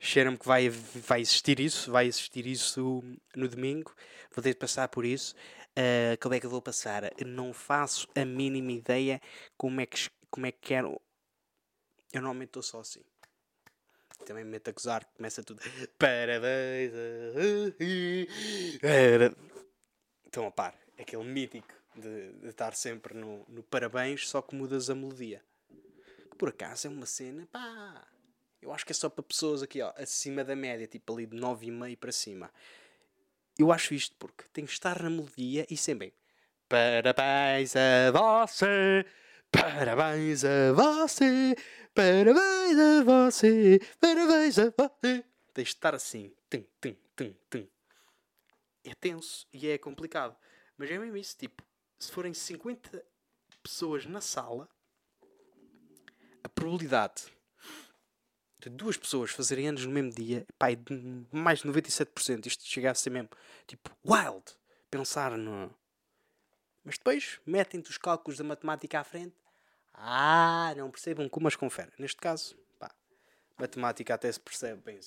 Cheira-me 0.00 0.38
que 0.38 0.46
vai, 0.46 0.68
vai 0.68 1.20
existir 1.20 1.58
isso, 1.58 1.90
vai 1.90 2.06
existir 2.06 2.46
isso 2.46 3.02
no 3.34 3.48
domingo. 3.48 3.92
Vou 4.32 4.42
ter 4.42 4.50
de 4.50 4.58
passar 4.58 4.86
por 4.88 5.04
isso. 5.04 5.34
Uh, 5.70 6.16
como 6.20 6.34
é 6.34 6.40
que 6.40 6.46
eu 6.46 6.50
vou 6.50 6.62
passar? 6.62 7.10
Não 7.26 7.52
faço 7.52 8.06
a 8.14 8.24
mínima 8.24 8.72
ideia 8.72 9.20
como 9.56 9.80
é 9.80 9.86
que, 9.86 10.08
como 10.30 10.46
é 10.46 10.52
que 10.52 10.60
quero. 10.60 11.00
Eu 12.12 12.20
normalmente 12.20 12.48
estou 12.48 12.62
só 12.62 12.80
assim. 12.80 13.02
Também 14.26 14.44
me 14.44 14.50
meto 14.50 14.68
a 14.68 14.72
gozar, 14.72 15.04
começa 15.16 15.42
tudo. 15.42 15.62
Parabéns 15.98 16.92
a... 16.92 17.38
Estão 20.26 20.46
a 20.46 20.50
par. 20.50 20.74
Aquele 20.98 21.24
mítico 21.24 21.72
de, 21.94 22.32
de 22.32 22.48
estar 22.48 22.74
sempre 22.74 23.14
no, 23.14 23.44
no 23.48 23.62
parabéns, 23.62 24.28
só 24.28 24.42
que 24.42 24.54
mudas 24.54 24.90
a 24.90 24.94
melodia. 24.94 25.42
Que 26.30 26.36
por 26.36 26.48
acaso 26.48 26.88
é 26.88 26.90
uma 26.90 27.06
cena, 27.06 27.46
pá. 27.50 28.06
Eu 28.60 28.72
acho 28.72 28.84
que 28.84 28.92
é 28.92 28.94
só 28.94 29.08
para 29.08 29.22
pessoas 29.22 29.62
aqui, 29.62 29.80
ó, 29.80 29.92
acima 29.96 30.44
da 30.44 30.56
média, 30.56 30.86
tipo 30.86 31.12
ali 31.14 31.26
de 31.26 31.36
9,5 31.36 31.96
para 31.96 32.12
cima. 32.12 32.50
Eu 33.56 33.72
acho 33.72 33.94
isto 33.94 34.16
porque 34.18 34.44
tem 34.52 34.66
que 34.66 34.72
estar 34.72 35.00
na 35.02 35.10
melodia 35.10 35.66
e 35.70 35.76
sempre 35.76 36.12
Parabéns 36.68 37.74
a 37.76 38.10
você, 38.12 39.06
parabéns 39.50 40.44
a 40.44 40.72
você, 40.72 41.56
parabéns 41.94 42.78
a 42.78 43.04
você, 43.04 43.80
parabéns 44.00 44.58
a 44.58 44.64
você. 44.70 45.24
Tem 45.54 45.64
de 45.64 45.70
estar 45.70 45.94
assim, 45.94 46.32
tum, 46.48 46.64
tum, 46.80 46.96
tum, 47.16 47.34
tum. 47.50 47.68
É 48.84 48.94
tenso 48.94 49.46
e 49.52 49.68
é 49.68 49.78
complicado. 49.78 50.36
Mas 50.76 50.90
é 50.90 50.98
mesmo 50.98 51.16
isso, 51.16 51.36
tipo, 51.36 51.62
se 51.98 52.12
forem 52.12 52.32
50 52.32 53.04
pessoas 53.62 54.06
na 54.06 54.20
sala, 54.20 54.68
a 56.42 56.48
probabilidade 56.48 57.26
de 58.60 58.70
duas 58.70 58.96
pessoas 58.96 59.30
fazerem 59.30 59.68
anos 59.68 59.84
no 59.84 59.92
mesmo 59.92 60.10
dia, 60.10 60.46
pá, 60.58 60.70
é 60.70 60.74
de 60.74 61.26
mais 61.30 61.60
de 61.60 61.68
97%. 61.68 62.46
Isto 62.46 62.64
chega 62.64 62.90
a 62.90 62.94
ser 62.94 63.10
mesmo, 63.10 63.30
tipo, 63.66 63.90
wild. 64.04 64.44
Pensar 64.90 65.36
no. 65.36 65.74
Mas 66.88 66.96
depois 66.96 67.38
metem-te 67.44 67.90
os 67.90 67.98
cálculos 67.98 68.38
da 68.38 68.44
matemática 68.44 68.98
à 68.98 69.04
frente. 69.04 69.34
Ah, 69.92 70.72
não 70.74 70.90
percebam 70.90 71.28
como 71.28 71.46
as 71.46 71.54
confere. 71.54 71.92
Neste 71.98 72.16
caso, 72.16 72.56
pá, 72.78 72.90
matemática 73.58 74.14
até 74.14 74.32
se 74.32 74.40
percebe 74.40 74.80
bem 74.80 74.98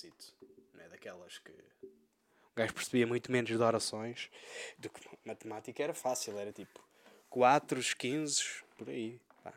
Não 0.76 0.84
é 0.84 0.88
daquelas 0.90 1.40
que 1.40 1.52
o 1.52 2.56
gajo 2.56 2.72
percebia 2.76 3.08
muito 3.08 3.32
menos 3.32 3.50
de 3.50 3.58
orações 3.58 4.30
do 4.78 4.92
que 4.92 5.02
matemática 5.26 5.82
era 5.82 5.96
fácil, 5.96 6.38
era 6.38 6.52
tipo 6.54 6.88
4, 7.32 7.82
15, 7.98 8.44
por 8.78 8.88
aí. 8.88 9.20
Pá, 9.44 9.52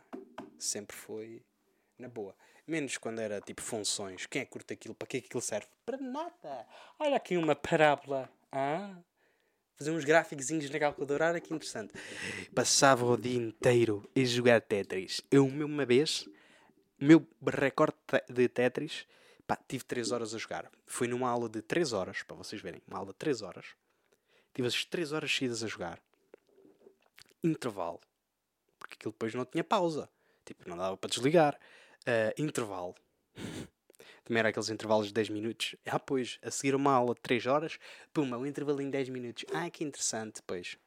sempre 0.59 0.97
foi 0.97 1.43
na 1.99 2.09
boa. 2.09 2.35
Menos 2.67 2.97
quando 2.97 3.19
era 3.19 3.39
tipo 3.43 3.61
funções. 3.61 4.25
Quem 4.25 4.41
é 4.41 4.45
que 4.47 4.51
curta 4.51 4.73
aquilo? 4.73 4.95
Para 4.95 5.09
que 5.09 5.19
é 5.19 5.21
que 5.21 5.27
aquilo 5.27 5.43
serve? 5.43 5.67
Para 5.85 5.99
nada! 5.99 6.67
Olha 6.99 7.17
aqui 7.19 7.37
uma 7.37 7.55
parábola. 7.55 8.33
Ah, 8.51 8.97
fazer 9.77 9.91
uns 9.91 10.05
gráficos 10.05 10.49
na 10.51 10.79
calculadora, 10.79 11.29
olha 11.29 11.41
que 11.41 11.53
interessante. 11.53 11.93
Passava 12.55 13.05
o 13.05 13.17
dia 13.17 13.39
inteiro 13.39 14.09
a 14.17 14.25
jogar 14.25 14.61
Tetris. 14.61 15.21
Eu, 15.31 15.47
uma 15.47 15.85
vez, 15.85 16.29
meu 16.99 17.27
recorde 17.47 17.97
de 18.29 18.49
Tetris, 18.49 19.07
pá, 19.47 19.57
tive 19.57 19.85
3 19.85 20.13
horas 20.13 20.35
a 20.35 20.39
jogar. 20.39 20.71
Fui 20.87 21.09
numa 21.09 21.29
aula 21.29 21.49
de 21.49 21.61
3 21.63 21.93
horas, 21.93 22.23
para 22.23 22.37
vocês 22.37 22.61
verem, 22.63 22.83
uma 22.87 22.99
aula 22.99 23.13
de 23.13 23.19
3 23.19 23.43
horas. 23.43 23.67
Tive 24.55 24.69
as 24.69 24.85
3 24.85 25.13
horas 25.13 25.35
seguidas 25.35 25.63
a 25.65 25.67
jogar. 25.67 26.01
Intervalo. 27.43 28.01
Porque 28.79 28.95
aquilo 28.95 29.13
depois 29.13 29.35
não 29.35 29.45
tinha 29.45 29.65
pausa. 29.65 30.09
Tipo, 30.45 30.69
não 30.69 30.77
dava 30.77 30.97
para 30.97 31.11
desligar 31.11 31.55
uh, 31.55 32.43
intervalo. 32.43 32.95
Também 34.25 34.41
era 34.41 34.49
aqueles 34.49 34.71
intervalos 34.71 35.09
de 35.09 35.13
10 35.13 35.29
minutos. 35.29 35.77
Ah, 35.87 35.99
pois, 35.99 36.39
a 36.43 36.51
seguir 36.51 36.75
uma 36.75 36.93
aula 36.93 37.15
de 37.15 37.21
3 37.21 37.47
horas, 37.47 37.79
puma, 38.13 38.39
um 38.39 38.47
intervalo 38.47 38.81
em 38.81 38.89
10 38.89 39.11
minutos. 39.11 39.45
Ah, 39.53 39.69
que 39.69 39.85
interessante, 39.85 40.41
pois. 40.47 40.79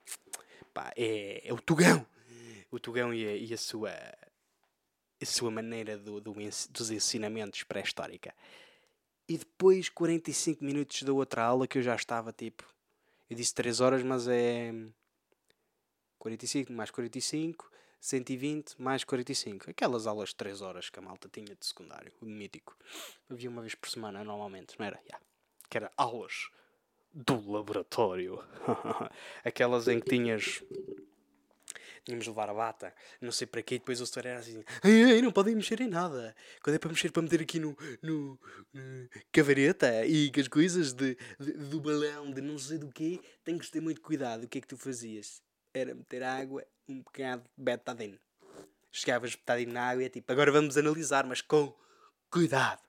Pá, 0.73 0.91
é, 0.95 1.47
é 1.47 1.53
o 1.53 1.61
Tugão. 1.61 2.05
O 2.71 2.79
Tugão 2.79 3.13
e 3.13 3.25
a, 3.25 3.35
e 3.35 3.53
a 3.53 3.57
sua 3.57 3.91
a 5.21 5.25
sua 5.25 5.49
maneira 5.49 5.97
do, 5.97 6.21
do, 6.21 6.33
dos 6.33 6.91
ensinamentos 6.91 7.63
pré-histórica. 7.63 8.33
E 9.27 9.37
depois 9.37 9.89
45 9.89 10.63
minutos 10.63 11.03
da 11.03 11.11
outra 11.11 11.43
aula 11.43 11.67
que 11.67 11.77
eu 11.77 11.81
já 11.81 11.95
estava 11.95 12.31
tipo. 12.31 12.63
Eu 13.29 13.35
disse 13.35 13.53
3 13.53 13.81
horas, 13.81 14.03
mas 14.03 14.27
é. 14.27 14.73
45 16.17 16.71
mais 16.73 16.89
45, 16.91 17.71
120 17.99 18.75
mais 18.81 19.03
45. 19.03 19.69
Aquelas 19.69 20.07
aulas 20.07 20.29
de 20.29 20.35
3 20.35 20.61
horas 20.61 20.89
que 20.89 20.99
a 20.99 21.01
malta 21.01 21.29
tinha 21.31 21.55
de 21.55 21.65
secundário, 21.65 22.11
o 22.21 22.25
mítico. 22.25 22.77
Havia 23.29 23.49
uma 23.49 23.61
vez 23.61 23.75
por 23.75 23.89
semana, 23.89 24.23
normalmente, 24.23 24.75
não 24.77 24.85
era? 24.85 24.99
Yeah. 25.05 25.25
Que 25.69 25.77
era 25.77 25.91
aulas 25.97 26.49
do 27.13 27.51
laboratório. 27.51 28.43
Aquelas 29.43 29.87
em 29.87 29.99
que 29.99 30.09
tinhas. 30.09 30.63
Tínhamos 32.05 32.23
de 32.23 32.29
levar 32.29 32.49
a 32.49 32.53
bata, 32.53 32.95
não 33.19 33.33
sei 33.33 33.45
para 33.45 33.61
quê, 33.61 33.75
e 33.75 33.79
depois 33.79 33.99
o 33.99 34.05
senhor 34.05 34.27
era 34.27 34.39
assim: 34.39 34.63
ai, 34.81 35.03
ai, 35.03 35.21
não 35.21 35.31
podem 35.31 35.53
mexer 35.53 35.81
em 35.81 35.89
nada. 35.89 36.33
Quando 36.63 36.77
é 36.77 36.79
para 36.79 36.89
mexer, 36.89 37.11
para 37.11 37.21
meter 37.21 37.41
aqui 37.41 37.59
no, 37.59 37.75
no, 38.01 38.39
no 38.73 39.09
cavareta 39.29 40.05
e 40.05 40.31
as 40.39 40.47
coisas 40.47 40.93
de, 40.93 41.17
de, 41.37 41.51
do 41.51 41.81
balão, 41.81 42.31
de 42.31 42.39
não 42.39 42.57
sei 42.57 42.77
do 42.77 42.87
quê, 42.89 43.19
tem 43.43 43.57
que 43.57 43.69
ter 43.69 43.81
muito 43.81 43.99
cuidado. 43.99 44.45
O 44.45 44.47
que 44.47 44.59
é 44.59 44.61
que 44.61 44.67
tu 44.67 44.77
fazias? 44.77 45.41
Era 45.73 45.93
meter 45.93 46.23
água 46.23 46.65
um 46.87 47.01
bocado 47.01 47.43
de 47.43 47.63
betadine. 47.63 48.19
Chegavas 48.91 49.35
betadine 49.35 49.71
na 49.71 49.89
água 49.89 50.03
e 50.03 50.05
é 50.05 50.09
tipo, 50.09 50.31
agora 50.31 50.51
vamos 50.51 50.77
analisar, 50.77 51.25
mas 51.25 51.41
com 51.41 51.73
cuidado. 52.29 52.81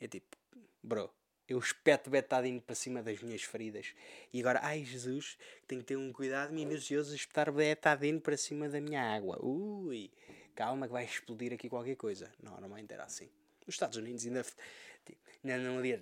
É 0.00 0.08
tipo, 0.08 0.36
bro, 0.82 1.10
eu 1.48 1.58
espeto 1.58 2.10
betadine 2.10 2.60
para 2.60 2.74
cima 2.74 3.02
das 3.02 3.20
minhas 3.22 3.42
feridas. 3.42 3.94
E 4.32 4.40
agora, 4.40 4.60
ai 4.62 4.84
Jesus, 4.84 5.38
tenho 5.66 5.80
que 5.80 5.88
ter 5.88 5.96
um 5.96 6.12
cuidado 6.12 6.52
minucioso 6.52 7.12
a 7.12 7.16
espetar 7.16 7.50
betadine 7.52 8.20
para 8.20 8.36
cima 8.36 8.68
da 8.68 8.80
minha 8.80 9.02
água. 9.02 9.38
Ui, 9.44 10.10
calma 10.54 10.86
que 10.86 10.92
vai 10.92 11.04
explodir 11.04 11.52
aqui 11.52 11.68
qualquer 11.68 11.96
coisa. 11.96 12.30
Não, 12.42 12.52
normalmente 12.52 12.92
era 12.92 13.04
assim. 13.04 13.28
Nos 13.66 13.74
Estados 13.74 13.96
Unidos 13.96 14.24
ainda 14.26 14.44
tipo, 15.04 15.20
ainda 15.44 15.58
não 15.58 15.78
ali 15.78 16.00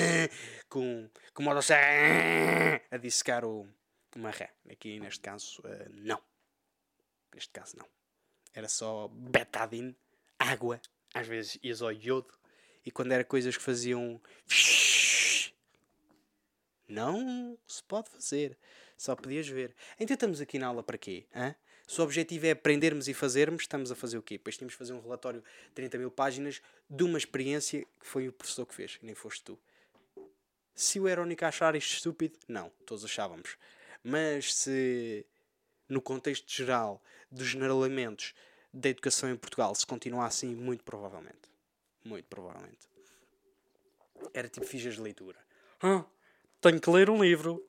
com, 0.68 1.08
com 1.34 1.42
motosserra 1.42 2.80
a 2.90 2.96
dissecar 2.96 3.44
o, 3.44 3.66
uma 4.18 4.30
ré. 4.30 4.52
Aqui 4.70 4.98
neste 5.00 5.20
caso, 5.20 5.60
uh, 5.62 5.90
não. 5.90 6.22
Neste 7.34 7.50
caso, 7.50 7.76
não. 7.76 7.86
Era 8.54 8.68
só 8.68 9.08
betadine, 9.08 9.96
água, 10.38 10.80
às 11.14 11.26
vezes 11.26 11.58
ao 11.80 11.92
iodo, 11.92 12.34
e 12.84 12.90
quando 12.90 13.12
era 13.12 13.24
coisas 13.24 13.56
que 13.56 13.62
faziam. 13.62 14.20
Não 16.88 17.58
se 17.66 17.82
pode 17.84 18.10
fazer. 18.10 18.58
Só 18.98 19.16
podias 19.16 19.48
ver. 19.48 19.74
Então 19.98 20.14
estamos 20.14 20.40
aqui 20.40 20.58
na 20.58 20.66
aula 20.66 20.82
para 20.82 20.98
quê? 20.98 21.26
Hã? 21.34 21.54
Se 21.86 22.00
o 22.00 22.04
objetivo 22.04 22.46
é 22.46 22.52
aprendermos 22.52 23.08
e 23.08 23.14
fazermos, 23.14 23.62
estamos 23.62 23.90
a 23.90 23.96
fazer 23.96 24.16
o 24.16 24.22
quê? 24.22 24.38
Depois 24.38 24.56
tínhamos 24.56 24.74
de 24.74 24.78
fazer 24.78 24.92
um 24.92 25.00
relatório 25.00 25.40
de 25.40 25.72
30 25.74 25.98
mil 25.98 26.10
páginas 26.10 26.62
de 26.88 27.02
uma 27.02 27.18
experiência 27.18 27.84
que 28.00 28.06
foi 28.06 28.28
o 28.28 28.32
professor 28.32 28.64
que 28.64 28.74
fez, 28.74 28.98
nem 29.02 29.14
foste 29.14 29.42
tu. 29.42 29.58
Se 30.74 31.00
o 31.00 31.04
único 31.04 31.44
a 31.44 31.48
achar 31.48 31.74
isto 31.74 31.94
estúpido, 31.94 32.38
não, 32.48 32.70
todos 32.86 33.04
achávamos. 33.04 33.56
Mas 34.02 34.54
se 34.54 35.24
no 35.88 36.00
contexto 36.00 36.50
geral 36.50 37.02
dos 37.30 37.46
generalamentos 37.46 38.34
da 38.72 38.88
educação 38.88 39.30
em 39.30 39.36
Portugal 39.36 39.74
se 39.74 39.86
continuar 39.86 40.26
assim, 40.26 40.54
muito 40.54 40.82
provavelmente. 40.82 41.50
Muito 42.04 42.26
provavelmente. 42.26 42.88
Era 44.32 44.48
tipo 44.48 44.66
fichas 44.66 44.94
de 44.94 45.00
leitura. 45.00 45.38
Ah, 45.80 46.04
tenho 46.60 46.80
que 46.80 46.90
ler 46.90 47.10
um 47.10 47.22
livro. 47.22 47.64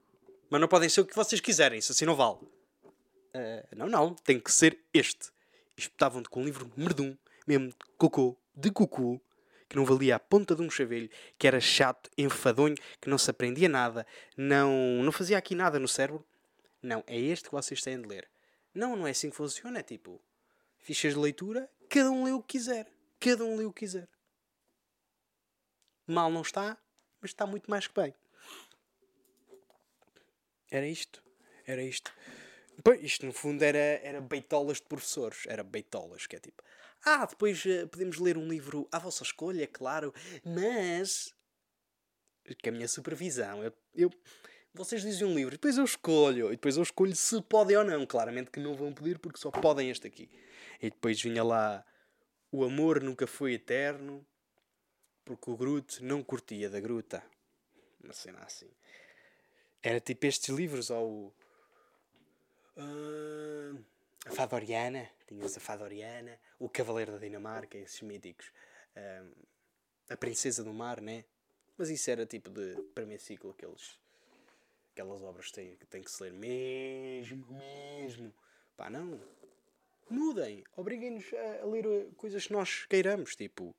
Mas 0.49 0.61
não 0.61 0.67
podem 0.67 0.87
ser 0.87 1.01
o 1.01 1.05
que 1.05 1.15
vocês 1.15 1.41
quiserem, 1.41 1.79
isso 1.79 1.91
assim 1.91 2.05
não 2.05 2.15
vale. 2.15 2.37
Uh, 2.37 3.75
não, 3.75 3.87
não, 3.87 4.13
tem 4.13 4.39
que 4.39 4.51
ser 4.51 4.79
este. 4.93 5.31
Espetavam-te 5.75 6.29
com 6.29 6.41
um 6.41 6.45
livro 6.45 6.71
merdum, 6.77 7.17
mesmo 7.47 7.69
de 7.69 7.75
cocô, 7.97 8.37
de 8.55 8.69
cucu, 8.69 9.19
que 9.73 9.77
não 9.79 9.85
valia 9.85 10.17
a 10.17 10.19
ponta 10.19 10.55
de 10.55 10.61
um 10.61 10.69
chavelho, 10.69 11.09
que 11.35 11.47
era 11.47 11.59
chato, 11.59 12.07
enfadonho, 12.15 12.75
que 13.01 13.09
não 13.09 13.17
se 13.17 13.31
aprendia 13.31 13.67
nada, 13.67 14.05
não, 14.37 15.01
não 15.01 15.11
fazia 15.11 15.35
aqui 15.35 15.55
nada 15.55 15.79
no 15.79 15.87
cérebro. 15.87 16.23
Não, 16.79 17.03
é 17.07 17.19
este 17.19 17.45
que 17.45 17.55
vocês 17.55 17.81
têm 17.81 17.99
de 17.99 18.07
ler. 18.07 18.29
Não, 18.71 18.95
não 18.95 19.07
é 19.07 19.09
assim 19.09 19.31
que 19.31 19.35
funciona. 19.35 19.79
É 19.79 19.81
tipo, 19.81 20.21
fichas 20.77 21.15
de 21.15 21.19
leitura, 21.19 21.67
cada 21.89 22.11
um 22.11 22.23
lê 22.23 22.31
o 22.31 22.39
que 22.39 22.59
quiser. 22.59 22.87
Cada 23.19 23.43
um 23.43 23.57
lê 23.57 23.65
o 23.65 23.73
que 23.73 23.79
quiser. 23.79 24.07
Mal 26.05 26.29
não 26.29 26.43
está, 26.43 26.77
mas 27.19 27.31
está 27.31 27.47
muito 27.47 27.67
mais 27.67 27.87
que 27.87 27.99
bem. 27.99 28.13
Era 30.69 30.87
isto. 30.87 31.23
Era 31.65 31.81
isto. 31.81 32.13
Pois, 32.83 33.01
isto 33.01 33.25
no 33.25 33.33
fundo 33.33 33.63
era, 33.63 33.79
era 33.79 34.21
beitolas 34.21 34.77
de 34.77 34.83
professores. 34.83 35.47
Era 35.47 35.63
beitolas, 35.63 36.27
que 36.27 36.35
é 36.35 36.39
tipo. 36.39 36.61
Ah, 37.05 37.25
depois 37.25 37.63
uh, 37.65 37.87
podemos 37.87 38.17
ler 38.17 38.37
um 38.37 38.47
livro 38.47 38.87
à 38.91 38.97
vossa 38.97 39.23
escolha, 39.23 39.67
claro, 39.67 40.13
mas. 40.43 41.33
Com 42.61 42.69
a 42.69 42.71
minha 42.71 42.87
supervisão. 42.87 43.63
Eu, 43.63 43.73
eu, 43.95 44.09
vocês 44.73 45.01
dizem 45.01 45.27
um 45.27 45.35
livro, 45.35 45.51
depois 45.51 45.77
eu 45.77 45.83
escolho, 45.83 46.47
e 46.47 46.51
depois 46.51 46.77
eu 46.77 46.83
escolho 46.83 47.15
se 47.15 47.41
podem 47.43 47.77
ou 47.77 47.83
não. 47.83 48.05
Claramente 48.05 48.51
que 48.51 48.59
não 48.59 48.73
vão 48.73 48.93
pedir 48.93 49.19
porque 49.19 49.39
só 49.39 49.51
podem 49.51 49.89
este 49.89 50.07
aqui. 50.07 50.29
E 50.81 50.89
depois 50.89 51.21
vinha 51.21 51.43
lá: 51.43 51.85
O 52.51 52.63
amor 52.63 53.01
nunca 53.01 53.27
foi 53.27 53.53
eterno, 53.53 54.25
porque 55.25 55.51
o 55.51 55.57
Groot 55.57 56.03
não 56.03 56.23
curtia 56.23 56.69
da 56.69 56.79
gruta. 56.79 57.23
Uma 58.03 58.13
cena 58.13 58.39
assim. 58.39 58.69
Era 59.81 59.99
tipo 59.99 60.25
estes 60.25 60.49
livros, 60.49 60.89
ou. 60.89 61.33
Uh, 62.75 63.83
a 64.25 64.31
Fadoriana, 64.31 65.09
tinhas 65.27 65.57
a 65.57 65.59
Fadoriana, 65.59 66.39
o 66.59 66.69
Cavaleiro 66.69 67.13
da 67.13 67.17
Dinamarca, 67.17 67.77
esses 67.77 68.01
míticos. 68.01 68.51
Um, 68.95 69.31
a 70.09 70.17
Princesa 70.17 70.63
do 70.63 70.73
Mar, 70.73 71.01
né? 71.01 71.25
Mas 71.77 71.89
isso 71.89 72.09
era 72.09 72.25
tipo 72.25 72.49
de 72.49 72.75
primeiro 72.93 73.21
ciclo, 73.21 73.51
aqueles, 73.51 73.99
aquelas 74.91 75.21
obras 75.23 75.47
que 75.47 75.53
têm, 75.53 75.75
que 75.75 75.85
têm 75.87 76.03
que 76.03 76.11
se 76.11 76.21
ler 76.23 76.33
mesmo, 76.33 77.47
mesmo. 77.47 78.33
Pá, 78.77 78.89
não. 78.89 79.19
Mudem, 80.09 80.63
obriguem-nos 80.75 81.33
a, 81.33 81.63
a, 81.63 81.65
ler 81.65 81.87
uh, 81.87 82.11
coisas 82.15 82.45
que 82.45 82.53
nós 82.53 82.85
queiramos, 82.85 83.35
tipo, 83.35 83.75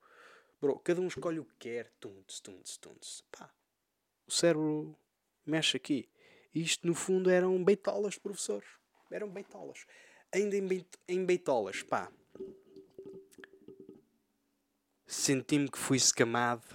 bro, 0.61 0.79
cada 0.81 1.01
um 1.01 1.07
escolhe 1.07 1.39
o 1.39 1.45
que 1.45 1.55
quer, 1.59 1.91
tuntes, 2.01 2.41
tuntes, 2.41 2.77
tuntes. 2.77 3.23
Pá, 3.31 3.53
o 4.27 4.33
cérebro 4.33 4.97
mexe 5.47 5.77
aqui. 5.77 6.09
Isto, 6.55 6.87
no 6.87 6.95
fundo, 6.95 7.31
eram 7.31 7.63
beitolas 7.63 8.15
de 8.15 8.21
professores. 8.21 8.69
Eram 9.11 9.29
beitolas. 9.29 9.87
Ainda 10.35 10.57
em, 10.57 10.67
beit 10.67 10.99
em 11.07 11.25
beitolas, 11.25 11.81
pá. 11.85 12.11
Senti-me 15.07 15.71
que 15.71 15.79
fui 15.79 15.97
escamado 15.97 16.67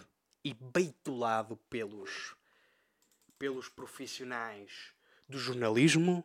e 0.45 0.53
beitolado 0.53 1.57
pelos, 1.69 2.37
pelos 3.37 3.67
profissionais 3.67 4.95
do 5.27 5.37
jornalismo 5.37 6.23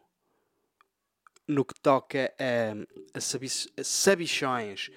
no 1.48 1.64
que 1.64 1.74
toca 1.80 2.32
a, 2.38 3.18
a, 3.18 3.80
a 3.80 3.84
sabichões 3.84 4.92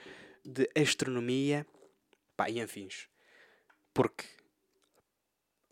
de 0.46 0.70
astronomia 0.80 1.66
pá, 2.36 2.52
e 2.52 2.62
afins. 2.62 3.10
Porque 3.92 4.26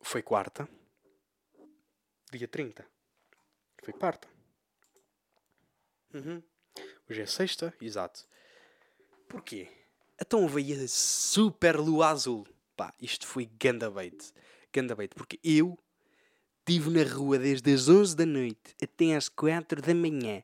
foi 0.01 0.23
quarta, 0.23 0.67
dia 2.31 2.47
30. 2.47 2.83
Foi 3.83 3.93
quarta. 3.93 4.27
Uhum. 6.11 6.41
Hoje 7.09 7.21
é 7.21 7.25
sexta, 7.27 7.73
exato. 7.79 8.25
Porquê? 9.27 9.67
Então 10.19 10.47
veio 10.47 10.83
a 10.83 10.87
super 10.87 11.77
lua 11.77 12.09
azul. 12.09 12.47
Pá, 12.75 12.93
isto 12.99 13.27
foi 13.27 13.49
ganda 13.59 13.91
bait. 13.91 14.33
Ganda. 14.73 14.95
Porque 15.15 15.39
eu 15.43 15.77
estive 16.59 16.89
na 16.89 17.03
rua 17.03 17.37
desde 17.37 17.71
as 17.73 17.87
11 17.87 18.15
da 18.15 18.25
noite 18.25 18.75
até 18.81 19.15
às 19.15 19.29
4 19.29 19.81
da 19.81 19.93
manhã. 19.93 20.41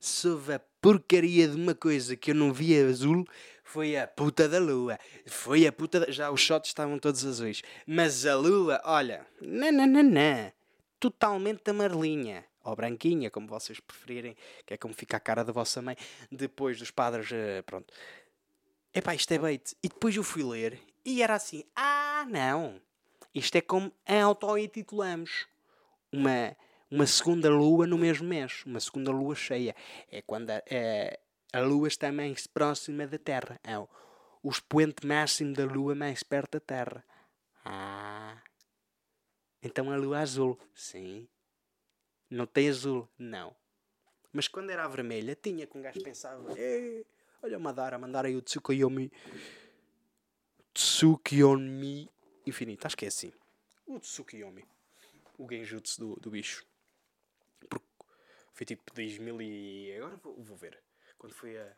Sob 0.00 0.52
a 0.52 0.58
porcaria 0.80 1.46
de 1.46 1.54
uma 1.54 1.74
coisa 1.74 2.16
que 2.16 2.32
eu 2.32 2.34
não 2.34 2.52
via 2.52 2.86
azul, 2.86 3.24
foi 3.62 3.96
a 3.96 4.06
puta 4.06 4.48
da 4.48 4.58
lua. 4.58 4.98
Foi 5.26 5.64
a 5.64 5.72
puta 5.72 6.00
da... 6.00 6.10
Já 6.10 6.30
os 6.30 6.40
shots 6.40 6.70
estavam 6.70 6.98
todos 6.98 7.24
azuis. 7.24 7.62
Mas 7.86 8.26
a 8.26 8.34
lua, 8.34 8.80
olha, 8.84 9.24
nananana, 9.40 10.52
totalmente 10.98 11.70
amarelinha. 11.70 12.44
Ou 12.62 12.76
branquinha, 12.76 13.30
como 13.30 13.46
vocês 13.46 13.80
preferirem, 13.80 14.36
que 14.66 14.74
é 14.74 14.76
como 14.76 14.92
fica 14.92 15.16
a 15.16 15.20
cara 15.20 15.42
da 15.42 15.52
vossa 15.52 15.80
mãe. 15.80 15.96
Depois 16.30 16.78
dos 16.78 16.90
padres, 16.90 17.30
eh, 17.32 17.62
pronto. 17.62 17.92
Epá, 18.92 19.14
isto 19.14 19.32
é 19.32 19.38
bait. 19.38 19.76
E 19.82 19.88
depois 19.88 20.14
eu 20.16 20.22
fui 20.22 20.42
ler 20.42 20.80
e 21.04 21.22
era 21.22 21.34
assim: 21.34 21.64
ah, 21.74 22.26
não. 22.28 22.80
Isto 23.34 23.56
é 23.56 23.60
como 23.60 23.92
auto-intitulamos. 24.06 25.46
Uma, 26.12 26.56
uma 26.90 27.06
segunda 27.06 27.48
lua 27.48 27.86
no 27.86 27.96
mesmo 27.96 28.26
mês. 28.28 28.64
Uma 28.66 28.80
segunda 28.80 29.10
lua 29.10 29.34
cheia. 29.34 29.74
É 30.10 30.20
quando 30.22 30.50
a, 30.50 30.56
a, 31.52 31.58
a 31.58 31.62
lua 31.62 31.88
está 31.88 32.10
mais 32.10 32.46
próxima 32.46 33.06
da 33.06 33.18
Terra. 33.18 33.60
É 33.62 33.78
o, 33.78 33.88
o 34.42 34.50
expoente 34.50 35.06
máximo 35.06 35.54
da 35.54 35.64
lua 35.64 35.94
mais 35.94 36.22
perto 36.22 36.58
da 36.58 36.60
Terra. 36.60 37.04
Ah. 37.64 38.42
Então 39.62 39.90
a 39.90 39.96
lua 39.96 40.18
azul. 40.18 40.58
Sim. 40.74 41.28
Não 42.30 42.46
tem 42.46 42.68
azul? 42.68 43.08
Não. 43.18 43.54
Mas 44.32 44.46
quando 44.46 44.70
era 44.70 44.84
a 44.84 44.88
vermelha, 44.88 45.34
tinha 45.34 45.66
que 45.66 45.76
um 45.76 45.82
gajo 45.82 46.00
pensava. 46.02 46.54
Olha 47.42 47.58
o 47.58 47.60
Madara, 47.60 47.98
mandar 47.98 48.24
aí 48.24 48.36
o 48.36 48.42
Tsukuyomi. 48.42 49.10
Tsukuyomi 50.72 52.08
infinito. 52.46 52.86
Acho 52.86 52.96
que 52.96 53.04
é 53.04 53.08
assim. 53.08 53.32
O 53.86 53.98
Tsukuyomi. 53.98 54.64
O 55.36 55.48
genjutsu 55.48 56.00
do, 56.00 56.20
do 56.20 56.30
bicho. 56.30 56.64
Porque 57.58 57.82
foi 58.52 58.66
tipo 58.66 58.84
2000 58.94 59.42
e... 59.42 59.96
Agora 59.96 60.16
vou, 60.16 60.40
vou 60.42 60.56
ver. 60.56 60.80
Quando 61.18 61.34
foi 61.34 61.58
a... 61.58 61.76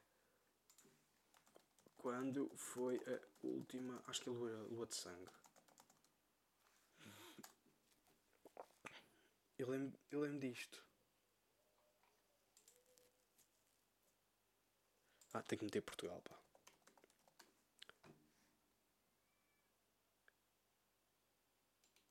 Quando 1.97 2.51
foi 2.57 3.01
a 3.07 3.47
última... 3.47 4.03
Acho 4.07 4.21
que 4.21 4.29
é 4.29 4.33
a 4.33 4.35
lua, 4.35 4.67
lua 4.71 4.87
de 4.87 4.97
sangue. 4.97 5.31
Eu 9.63 9.69
lembro, 9.71 9.97
eu 10.11 10.19
lembro 10.19 10.41
disto. 10.41 10.85
Ah, 15.33 15.41
tem 15.43 15.57
que 15.57 15.65
meter 15.65 15.81
Portugal, 15.83 16.21
pá. 16.21 16.37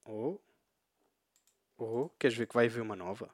Oh. 0.06 0.40
Oh, 1.78 2.08
queres 2.18 2.38
ver 2.38 2.48
que 2.48 2.54
vai 2.54 2.68
haver 2.68 2.82
uma 2.82 2.96
nova? 2.96 3.30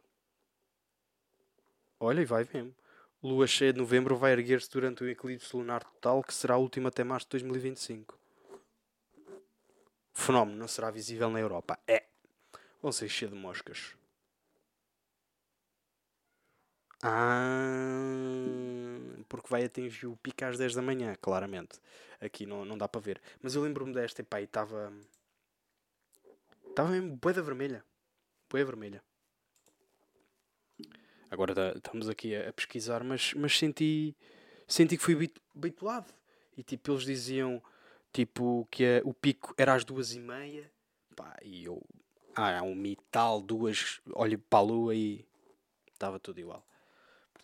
Olha, 2.00 2.22
e 2.22 2.26
vai 2.26 2.44
mesmo. 2.52 2.74
Lua 3.22 3.46
cheia 3.46 3.72
de 3.72 3.78
novembro 3.78 4.18
vai 4.18 4.32
erguer-se 4.32 4.72
durante 4.72 5.04
o 5.04 5.10
eclipse 5.10 5.56
lunar 5.56 5.84
total, 5.84 6.24
que 6.24 6.34
será 6.34 6.56
a 6.56 6.58
última 6.58 6.90
até 6.90 7.04
março 7.04 7.28
de 7.28 7.32
2025. 7.34 8.18
O 10.16 10.20
fenómeno 10.20 10.58
não 10.58 10.68
será 10.68 10.90
visível 10.90 11.30
na 11.30 11.40
Europa. 11.40 11.78
É. 11.88 12.08
Vão 12.82 12.92
ser 12.92 13.10
cheio 13.10 13.30
de 13.30 13.38
moscas. 13.38 13.97
Ah, 17.10 18.04
porque 19.30 19.48
vai 19.50 19.64
atingir 19.64 20.08
o 20.08 20.18
pico 20.18 20.44
às 20.44 20.58
10 20.58 20.76
da 20.76 20.82
manhã, 20.82 21.16
claramente. 21.22 21.80
Aqui 22.20 22.46
não, 22.46 22.66
não 22.66 22.78
dá 22.78 22.86
para 22.86 23.00
ver. 23.00 23.22
Mas 23.42 23.56
eu 23.56 23.62
lembro-me 23.62 23.94
desta, 23.94 24.22
e 24.22 24.44
estava. 24.44 24.92
Estava 26.68 26.90
mesmo 26.90 27.16
boeda 27.16 27.42
vermelha. 27.42 27.82
Boeda 28.50 28.66
vermelha. 28.66 29.02
Agora 31.32 31.56
tá, 31.56 31.72
estamos 31.78 32.10
aqui 32.10 32.36
a, 32.36 32.50
a, 32.50 32.54
pesquisar, 32.54 33.06
mas, 33.06 33.34
mas 33.36 33.58
senti. 33.58 34.14
Senti 34.68 34.98
que 34.98 35.04
fui 35.04 35.32
beitolado. 35.56 36.14
E 36.58 36.64
tipo, 36.64 36.92
eles 36.92 37.06
diziam 37.06 37.64
tipo 38.12 38.68
que 38.70 38.84
a, 38.84 39.02
o 39.06 39.14
pico 39.14 39.54
era 39.58 39.74
às 39.74 39.86
duas 39.86 40.14
e 40.14 40.20
meia. 40.20 40.70
Pá, 41.16 41.38
e 41.42 41.64
eu. 41.64 41.82
Ah, 42.36 42.62
um 42.64 42.76
mital, 42.76 43.42
duas. 43.42 44.02
Olho 44.12 44.38
para 44.38 44.60
a 44.60 44.62
lua 44.62 44.94
e. 44.94 45.26
Estava 45.94 46.20
tudo 46.20 46.40
igual. 46.42 46.67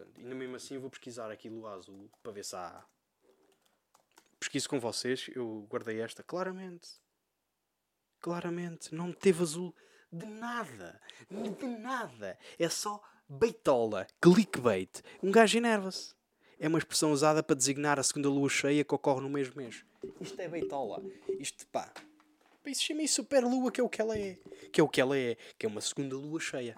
Portanto, 0.03 0.19
ainda 0.19 0.35
mesmo 0.35 0.55
assim 0.55 0.77
vou 0.77 0.89
pesquisar 0.89 1.31
aqui 1.31 1.49
lua 1.49 1.73
azul 1.73 2.09
para 2.21 2.31
ver 2.31 2.43
se 2.43 2.55
há. 2.55 2.83
Pesquiso 4.39 4.67
com 4.67 4.79
vocês, 4.79 5.29
eu 5.33 5.65
guardei 5.69 6.01
esta 6.01 6.21
claramente. 6.21 6.89
Claramente, 8.19 8.93
não 8.93 9.13
teve 9.13 9.41
azul 9.41 9.73
de 10.11 10.25
nada. 10.25 10.99
De 11.29 11.65
nada. 11.65 12.37
É 12.59 12.67
só 12.67 13.01
beitola, 13.27 14.05
clickbait. 14.21 15.01
Um 15.21 15.31
gajo 15.31 15.57
enerva-se. 15.57 16.13
É 16.59 16.67
uma 16.67 16.77
expressão 16.77 17.11
usada 17.11 17.41
para 17.41 17.55
designar 17.55 17.99
a 17.99 18.03
segunda 18.03 18.29
lua 18.29 18.49
cheia 18.49 18.83
que 18.83 18.95
ocorre 18.95 19.21
no 19.21 19.29
mesmo 19.29 19.55
mês. 19.55 19.85
Isto 20.19 20.39
é 20.39 20.47
beitola. 20.47 21.01
Isto, 21.39 21.65
pá. 21.67 21.93
Isso 22.65 22.83
chama 22.83 23.05
super 23.07 23.43
lua, 23.43 23.71
que 23.71 23.81
é 23.81 23.83
o 23.83 23.89
que 23.89 24.01
ela 24.01 24.17
é. 24.17 24.37
Que 24.71 24.79
é 24.79 24.83
o 24.83 24.87
que 24.87 25.01
ela 25.01 25.17
é. 25.17 25.35
Que 25.57 25.65
é 25.65 25.69
uma 25.69 25.81
segunda 25.81 26.15
lua 26.15 26.39
cheia 26.39 26.75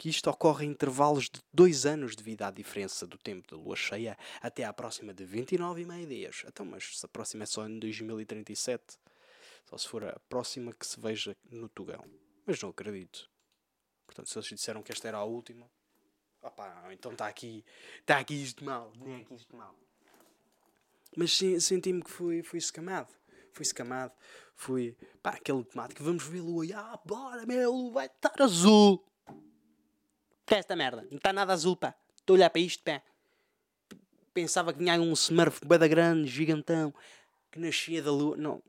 que 0.00 0.08
isto 0.08 0.30
ocorre 0.30 0.64
em 0.64 0.70
intervalos 0.70 1.24
de 1.24 1.42
dois 1.52 1.84
anos 1.84 2.16
devido 2.16 2.40
à 2.40 2.50
diferença 2.50 3.06
do 3.06 3.18
tempo 3.18 3.50
da 3.50 3.62
lua 3.62 3.76
cheia 3.76 4.16
até 4.40 4.64
à 4.64 4.72
próxima 4.72 5.12
de 5.12 5.26
29,5 5.26 6.06
dias. 6.06 6.42
Então, 6.46 6.64
mas 6.64 6.98
se 6.98 7.04
a 7.04 7.08
próxima 7.08 7.42
é 7.42 7.46
só 7.46 7.68
em 7.68 7.78
2037, 7.78 8.98
só 9.68 9.76
se 9.76 9.86
for 9.86 10.02
a 10.06 10.18
próxima 10.26 10.72
que 10.72 10.86
se 10.86 10.98
veja 10.98 11.36
no 11.50 11.68
Tugão. 11.68 12.02
Mas 12.46 12.62
não 12.62 12.70
acredito. 12.70 13.30
Portanto, 14.06 14.30
se 14.30 14.38
eles 14.38 14.48
disseram 14.48 14.82
que 14.82 14.90
esta 14.90 15.06
era 15.06 15.18
a 15.18 15.24
última, 15.24 15.70
opá, 16.40 16.88
então 16.92 17.12
está 17.12 17.26
aqui, 17.26 17.62
está 17.98 18.16
aqui 18.16 18.42
isto 18.42 18.64
mal, 18.64 18.90
nem 18.96 19.20
aqui 19.20 19.34
isto 19.34 19.54
mal. 19.54 19.78
Mas 21.14 21.38
senti-me 21.60 22.02
que 22.02 22.10
fui, 22.10 22.42
fui 22.42 22.58
escamado. 22.58 23.12
Fui 23.52 23.64
escamado, 23.64 24.14
fui, 24.54 24.96
pá, 25.22 25.32
aquele 25.32 25.62
temático, 25.64 26.02
vamos 26.02 26.24
ver 26.24 26.40
lua, 26.40 26.64
e, 26.64 26.72
ah, 26.72 26.98
bora, 27.04 27.44
meu, 27.44 27.90
vai 27.90 28.06
estar 28.06 28.40
azul. 28.40 29.09
Que 30.50 30.56
é 30.56 30.58
esta 30.58 30.74
merda? 30.74 31.06
Não 31.08 31.16
está 31.16 31.32
nada 31.32 31.52
azul, 31.52 31.76
pá. 31.76 31.94
Estou 32.16 32.34
a 32.34 32.38
olhar 32.38 32.50
para 32.50 32.60
isto, 32.60 32.82
pá. 32.82 33.00
Pensava 34.34 34.72
que 34.72 34.80
vinha 34.80 35.00
um 35.00 35.12
Smurf 35.12 35.64
bada 35.64 35.86
grande, 35.86 36.28
gigantão, 36.28 36.92
que 37.52 37.60
nascia 37.60 38.02
da 38.02 38.10
lua. 38.10 38.36
Não, 38.36 38.60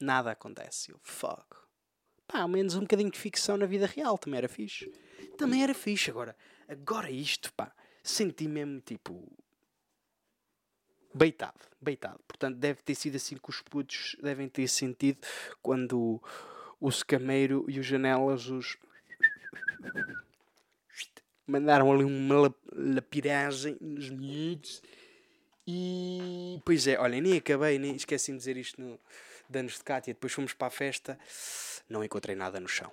nada 0.00 0.30
acontece. 0.30 0.92
Eu, 0.92 0.98
fuck. 1.02 1.44
Pá, 2.26 2.40
ao 2.40 2.48
menos 2.48 2.74
um 2.74 2.80
bocadinho 2.80 3.10
de 3.10 3.18
ficção 3.18 3.58
na 3.58 3.66
vida 3.66 3.84
real 3.84 4.16
também 4.16 4.38
era 4.38 4.48
fixe. 4.48 4.90
Também 5.36 5.62
era 5.62 5.74
fixe. 5.74 6.08
Agora, 6.10 6.34
agora 6.66 7.10
isto, 7.10 7.52
pá, 7.52 7.70
senti 8.02 8.48
mesmo 8.48 8.80
tipo. 8.80 9.30
Beitado, 11.12 11.60
beitado. 11.78 12.20
Portanto, 12.26 12.56
deve 12.56 12.80
ter 12.80 12.94
sido 12.94 13.16
assim 13.16 13.36
que 13.36 13.50
os 13.50 13.60
putos 13.60 14.16
devem 14.22 14.48
ter 14.48 14.68
sentido 14.68 15.20
quando 15.60 16.00
o, 16.00 16.22
o 16.80 16.88
e 17.68 17.78
os 17.78 17.84
janelas 17.84 18.48
os 18.48 18.78
Mandaram 21.46 21.92
ali 21.92 22.04
uma 22.04 22.54
lapiragem 22.72 23.76
nos 23.80 24.10
miúdos. 24.10 24.82
E 25.66 26.60
pois 26.64 26.86
é, 26.86 26.98
olha, 26.98 27.20
nem 27.20 27.36
acabei, 27.38 27.78
nem 27.78 27.94
esqueci 27.94 28.32
de 28.32 28.38
dizer 28.38 28.56
isto 28.56 28.80
no 28.80 28.98
Danos 29.48 29.74
de 29.74 29.84
Cátia. 29.84 30.14
Depois 30.14 30.32
fomos 30.32 30.52
para 30.52 30.68
a 30.68 30.70
festa, 30.70 31.18
não 31.88 32.04
encontrei 32.04 32.36
nada 32.36 32.60
no 32.60 32.68
chão. 32.68 32.90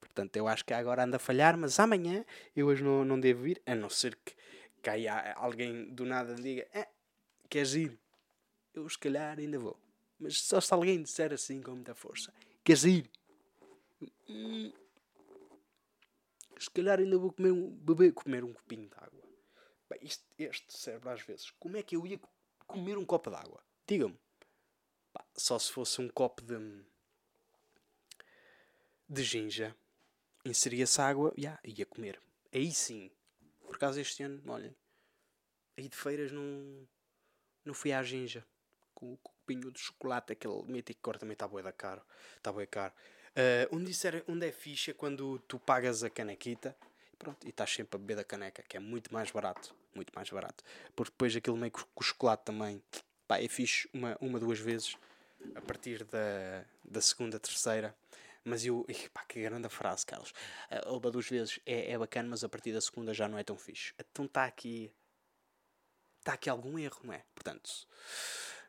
Portanto, 0.00 0.36
eu 0.36 0.48
acho 0.48 0.64
que 0.64 0.72
agora 0.72 1.04
anda 1.04 1.16
a 1.16 1.20
falhar, 1.20 1.56
mas 1.58 1.78
amanhã 1.78 2.24
eu 2.54 2.68
hoje 2.68 2.82
não, 2.82 3.04
não 3.04 3.20
devo 3.20 3.46
ir, 3.46 3.60
a 3.66 3.74
não 3.74 3.90
ser 3.90 4.16
que 4.24 4.34
caia 4.82 5.34
alguém 5.34 5.86
do 5.90 6.06
nada 6.06 6.34
diga: 6.34 6.66
eh, 6.72 6.88
Queres 7.48 7.74
ir? 7.74 7.98
Eu 8.72 8.88
se 8.88 8.98
calhar 8.98 9.38
ainda 9.38 9.58
vou. 9.58 9.78
Mas 10.18 10.40
só 10.40 10.60
se 10.60 10.72
alguém 10.72 11.02
disser 11.02 11.32
assim 11.32 11.60
com 11.60 11.72
muita 11.72 11.94
força: 11.94 12.32
Queres 12.64 12.84
ir? 12.84 13.10
Hum, 14.28 14.72
se 16.58 16.70
calhar 16.70 16.98
ainda 16.98 17.18
vou 17.18 17.32
comer 17.32 17.52
um, 17.52 17.70
beber, 17.70 18.12
comer 18.12 18.44
um 18.44 18.52
copinho 18.52 18.88
de 18.88 18.94
água. 18.96 19.22
Bem, 19.88 20.00
este 20.38 20.76
cérebro 20.76 21.10
às 21.10 21.22
vezes, 21.22 21.50
como 21.52 21.76
é 21.76 21.82
que 21.82 21.96
eu 21.96 22.06
ia 22.06 22.20
comer 22.66 22.98
um 22.98 23.04
copo 23.04 23.30
de 23.30 23.36
água? 23.36 23.62
Digam-me. 23.86 24.18
Só 25.36 25.58
se 25.58 25.70
fosse 25.70 26.00
um 26.00 26.08
copo 26.08 26.42
de. 26.42 26.84
de 29.08 29.22
ginja. 29.22 29.76
Inseria-se 30.44 31.00
água, 31.00 31.32
yeah, 31.36 31.60
ia 31.64 31.86
comer. 31.86 32.20
Aí 32.52 32.72
sim. 32.72 33.10
Por 33.60 33.78
causa 33.78 34.00
este 34.00 34.22
ano, 34.22 34.42
olhem. 34.46 34.74
Aí 35.76 35.88
de 35.88 35.96
feiras 35.96 36.32
não. 36.32 36.88
não 37.64 37.74
fui 37.74 37.92
à 37.92 38.02
ginja. 38.02 38.46
Com 38.94 39.12
o 39.12 39.16
copinho 39.18 39.70
de 39.70 39.78
chocolate, 39.78 40.32
aquele 40.32 40.62
mítico 40.64 41.00
cor 41.02 41.18
também 41.18 41.34
está 41.34 41.46
bué 41.46 41.62
da 41.62 41.72
caro. 41.72 42.02
Está 42.36 42.50
bué 42.50 42.66
caro. 42.66 42.94
Uh, 43.36 43.76
onde, 43.76 43.90
isso 43.90 44.06
era, 44.06 44.24
onde 44.26 44.46
é 44.46 44.52
ficha 44.52 44.94
quando 44.94 45.38
tu 45.40 45.58
pagas 45.58 46.02
a 46.02 46.08
canequita 46.08 46.74
pronto, 47.18 47.46
e 47.46 47.50
estás 47.50 47.70
sempre 47.72 47.96
a 47.96 47.98
beber 47.98 48.16
da 48.16 48.24
caneca, 48.24 48.62
que 48.62 48.76
é 48.76 48.80
muito 48.80 49.12
mais 49.12 49.30
barato. 49.30 49.74
Muito 49.94 50.12
mais 50.14 50.30
barato. 50.30 50.62
Porque 50.94 51.10
depois 51.10 51.34
aquilo 51.34 51.56
meio 51.56 51.72
com 51.72 51.84
o 51.96 52.02
chocolate 52.02 52.44
também. 52.44 52.82
Pá, 53.26 53.40
é 53.40 53.48
fixe 53.48 53.88
uma, 53.92 54.16
uma, 54.20 54.38
duas 54.38 54.58
vezes 54.58 54.96
a 55.54 55.60
partir 55.60 56.04
da, 56.04 56.64
da 56.84 57.00
segunda, 57.00 57.38
terceira. 57.40 57.94
Mas 58.44 58.64
eu. 58.64 58.86
Pá, 59.12 59.24
que 59.24 59.42
grande 59.42 59.68
frase, 59.68 60.04
Carlos. 60.06 60.32
Uma 60.86 61.10
duas 61.10 61.28
vezes 61.28 61.58
é, 61.66 61.92
é 61.92 61.98
bacana, 61.98 62.28
mas 62.28 62.44
a 62.44 62.48
partir 62.48 62.72
da 62.72 62.80
segunda 62.80 63.12
já 63.12 63.26
não 63.26 63.38
é 63.38 63.42
tão 63.42 63.56
fixe. 63.56 63.94
Então 63.98 64.26
está 64.26 64.44
aqui. 64.44 64.92
Está 66.18 66.34
aqui 66.34 66.50
algum 66.50 66.78
erro, 66.78 67.00
não 67.02 67.14
é? 67.14 67.24
Portanto. 67.34 67.86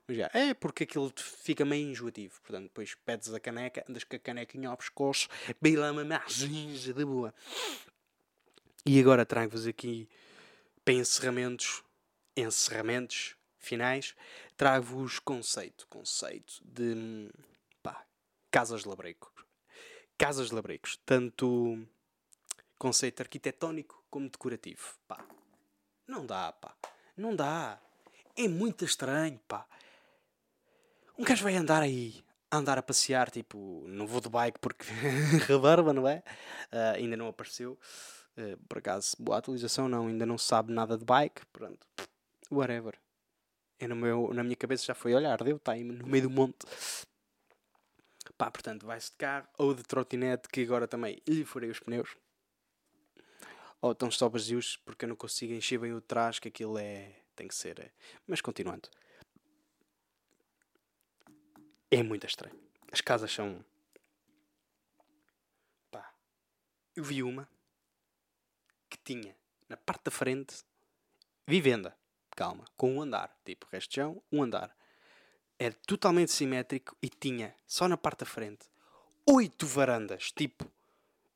Mas 0.07 0.17
já, 0.17 0.29
é 0.33 0.53
porque 0.53 0.83
aquilo 0.83 1.11
fica 1.17 1.65
meio 1.65 1.89
enjoativo. 1.89 2.39
Portanto, 2.41 2.63
depois 2.63 2.95
pedes 2.95 3.33
a 3.33 3.39
caneca, 3.39 3.83
andas 3.89 4.05
com 4.05 4.15
a 4.15 4.19
canequinha 4.19 4.69
ao 4.69 4.77
pescoço, 4.77 5.27
uma 5.91 6.05
marginha 6.05 6.93
de 6.93 7.05
boa. 7.05 7.33
E 8.85 8.99
agora 9.01 9.25
trago-vos 9.25 9.67
aqui 9.67 10.07
para 10.85 10.93
encerramentos, 10.93 11.83
encerramentos 12.37 13.35
finais, 13.59 14.15
trago-vos 14.55 15.19
conceito, 15.19 15.85
conceito 15.87 16.61
de 16.63 17.29
pá, 17.83 18.05
casas 18.49 18.83
de 18.83 18.87
labreco. 18.87 19.33
Casas 20.17 20.47
de 20.47 20.55
labrecos, 20.55 20.97
tanto 21.05 21.85
conceito 22.79 23.21
arquitetónico 23.21 24.03
como 24.09 24.29
decorativo. 24.29 24.95
Pá, 25.05 25.23
não 26.07 26.25
dá, 26.25 26.53
pá. 26.53 26.73
Não 27.17 27.35
dá. 27.35 27.79
É 28.37 28.47
muito 28.47 28.85
estranho, 28.85 29.39
pá. 29.47 29.67
Um 31.17 31.23
gajo 31.23 31.43
vai 31.43 31.55
andar 31.55 31.81
aí, 31.81 32.23
andar 32.51 32.77
a 32.77 32.83
passear, 32.83 33.31
tipo, 33.31 33.83
não 33.87 34.05
vou 34.05 34.21
de 34.21 34.29
bike 34.29 34.59
porque 34.59 34.85
rebarba, 35.47 35.91
não 35.91 36.07
é? 36.07 36.21
Uh, 36.71 36.95
ainda 36.95 37.17
não 37.17 37.27
apareceu. 37.27 37.77
Uh, 38.37 38.55
por 38.69 38.77
acaso, 38.77 39.15
boa 39.19 39.39
atualização, 39.39 39.89
não, 39.89 40.07
ainda 40.07 40.27
não 40.27 40.37
sabe 40.37 40.71
nada 40.71 40.95
de 40.95 41.03
bike, 41.03 41.43
pronto, 41.51 41.87
whatever. 42.51 42.93
Eu 43.79 43.89
no 43.89 43.95
meu, 43.95 44.31
na 44.31 44.43
minha 44.43 44.55
cabeça 44.55 44.85
já 44.85 44.93
foi, 44.93 45.15
olha, 45.15 45.33
ardeu, 45.33 45.57
está 45.57 45.71
aí 45.71 45.83
no 45.83 46.05
meio 46.05 46.23
do 46.23 46.29
monte. 46.29 46.67
Pá, 48.37 48.51
portanto, 48.51 48.85
vai-se 48.85 49.09
de 49.09 49.17
carro 49.17 49.47
ou 49.57 49.73
de 49.73 49.81
trotinete, 49.81 50.49
que 50.49 50.61
agora 50.61 50.87
também 50.87 51.19
lhe 51.27 51.43
furei 51.45 51.71
os 51.71 51.79
pneus. 51.79 52.15
Ou 53.81 53.93
estão 53.93 54.11
só 54.11 54.29
vazios, 54.29 54.77
porque 54.85 55.05
eu 55.05 55.09
não 55.09 55.15
consigo 55.15 55.53
encher 55.53 55.79
bem 55.79 55.93
o 55.93 56.01
trás, 56.01 56.37
que 56.37 56.47
aquilo 56.47 56.77
é. 56.77 57.15
tem 57.35 57.47
que 57.47 57.55
ser. 57.55 57.79
É. 57.79 57.91
Mas 58.27 58.39
continuando 58.39 58.87
é 61.91 62.03
muito 62.03 62.25
estranho. 62.25 62.57
As 62.91 63.01
casas 63.01 63.31
são. 63.31 63.63
Pá. 65.91 66.13
Eu 66.95 67.03
vi 67.03 67.23
uma 67.23 67.49
que 68.89 68.97
tinha 68.97 69.35
na 69.67 69.77
parte 69.77 70.05
da 70.05 70.11
frente 70.11 70.63
vivenda. 71.45 71.95
Calma, 72.35 72.65
com 72.75 72.95
um 72.95 73.01
andar. 73.01 73.35
Tipo, 73.43 73.67
resto 73.71 73.89
de 73.89 73.95
chão, 73.95 74.21
um 74.31 74.43
andar. 74.43 74.75
Era 75.57 75.73
totalmente 75.87 76.31
simétrico 76.31 76.95
e 77.01 77.09
tinha, 77.09 77.55
só 77.65 77.87
na 77.87 77.97
parte 77.97 78.19
da 78.19 78.25
frente, 78.27 78.67
oito 79.25 79.65
varandas. 79.65 80.31
Tipo, 80.31 80.69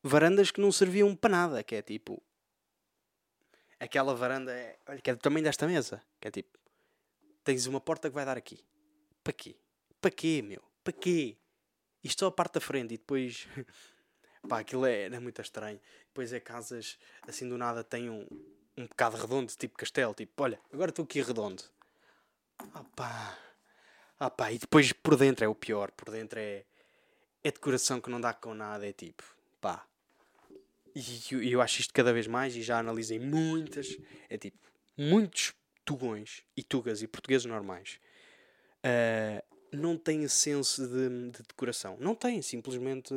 varandas 0.02 0.50
que 0.50 0.60
não 0.60 0.70
serviam 0.70 1.14
para 1.16 1.30
nada. 1.30 1.62
Que 1.64 1.76
é 1.76 1.82
tipo. 1.82 2.22
Aquela 3.80 4.14
varanda 4.14 4.52
é, 4.52 4.78
olha, 4.86 5.00
que 5.00 5.10
é 5.10 5.14
do 5.14 5.20
tamanho 5.20 5.44
desta 5.44 5.66
mesa. 5.66 6.00
Que 6.20 6.28
é 6.28 6.30
tipo. 6.30 6.56
Tens 7.42 7.66
uma 7.66 7.80
porta 7.80 8.08
que 8.08 8.14
vai 8.14 8.24
dar 8.24 8.36
aqui. 8.36 8.64
Para 9.24 9.32
quê? 9.32 9.56
Para 10.02 10.10
quê, 10.10 10.42
meu? 10.42 10.60
Para 10.82 10.92
quê? 10.92 11.36
Isto 12.02 12.20
só 12.20 12.26
a 12.26 12.32
parte 12.32 12.54
da 12.54 12.60
frente 12.60 12.92
e 12.92 12.98
depois. 12.98 13.46
Pá, 14.48 14.58
aquilo 14.58 14.84
é, 14.84 15.04
é 15.04 15.20
muito 15.20 15.40
estranho. 15.40 15.80
Depois 16.08 16.32
é 16.32 16.40
casas 16.40 16.98
assim 17.28 17.48
do 17.48 17.56
nada 17.56 17.84
têm 17.84 18.10
um, 18.10 18.26
um 18.76 18.86
bocado 18.88 19.16
redondo, 19.16 19.52
tipo 19.52 19.78
castelo. 19.78 20.12
Tipo, 20.12 20.42
olha, 20.42 20.60
agora 20.72 20.90
estou 20.90 21.04
aqui 21.04 21.22
redondo. 21.22 21.62
Ah 22.74 22.84
pá. 22.96 23.38
Ah 24.18 24.28
pá, 24.28 24.50
e 24.50 24.58
depois 24.58 24.92
por 24.92 25.16
dentro 25.16 25.44
é 25.44 25.48
o 25.48 25.54
pior. 25.54 25.92
Por 25.92 26.10
dentro 26.10 26.40
é. 26.40 26.64
É 27.44 27.52
decoração 27.52 28.00
que 28.00 28.10
não 28.10 28.20
dá 28.20 28.34
com 28.34 28.52
nada. 28.54 28.84
É 28.84 28.92
tipo, 28.92 29.22
pá. 29.60 29.86
E 30.96 31.22
eu, 31.30 31.42
eu 31.44 31.60
acho 31.60 31.80
isto 31.80 31.94
cada 31.94 32.12
vez 32.12 32.26
mais 32.26 32.56
e 32.56 32.62
já 32.62 32.80
analisei 32.80 33.20
muitas. 33.20 33.96
É 34.28 34.36
tipo, 34.36 34.58
muitos 34.98 35.54
tugões 35.84 36.42
e 36.56 36.64
tugas 36.64 37.02
e 37.02 37.06
portugueses 37.06 37.46
normais. 37.46 38.00
Uh, 38.84 39.51
não 39.72 39.96
têm 39.96 40.28
senso 40.28 40.86
de, 40.86 41.30
de 41.30 41.42
decoração. 41.42 41.96
Não 41.98 42.14
têm, 42.14 42.42
simplesmente. 42.42 43.14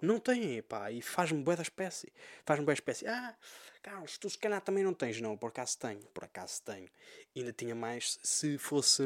Não 0.00 0.20
têm, 0.20 0.62
pá, 0.62 0.92
e 0.92 1.02
faz-me 1.02 1.42
bué 1.42 1.56
da 1.56 1.62
espécie. 1.62 2.12
Faz-me 2.44 2.64
bué 2.64 2.74
da 2.74 2.78
espécie. 2.78 3.06
Ah, 3.06 3.34
Carlos, 3.82 4.16
tu 4.18 4.30
se 4.30 4.38
calhar 4.38 4.60
também 4.60 4.84
não 4.84 4.94
tens. 4.94 5.20
Não, 5.20 5.36
por 5.36 5.48
acaso 5.48 5.78
tenho. 5.78 6.00
Por 6.14 6.24
acaso 6.24 6.62
tenho. 6.62 6.88
Ainda 7.34 7.52
tinha 7.52 7.74
mais 7.74 8.18
se 8.22 8.58
fosse. 8.58 9.02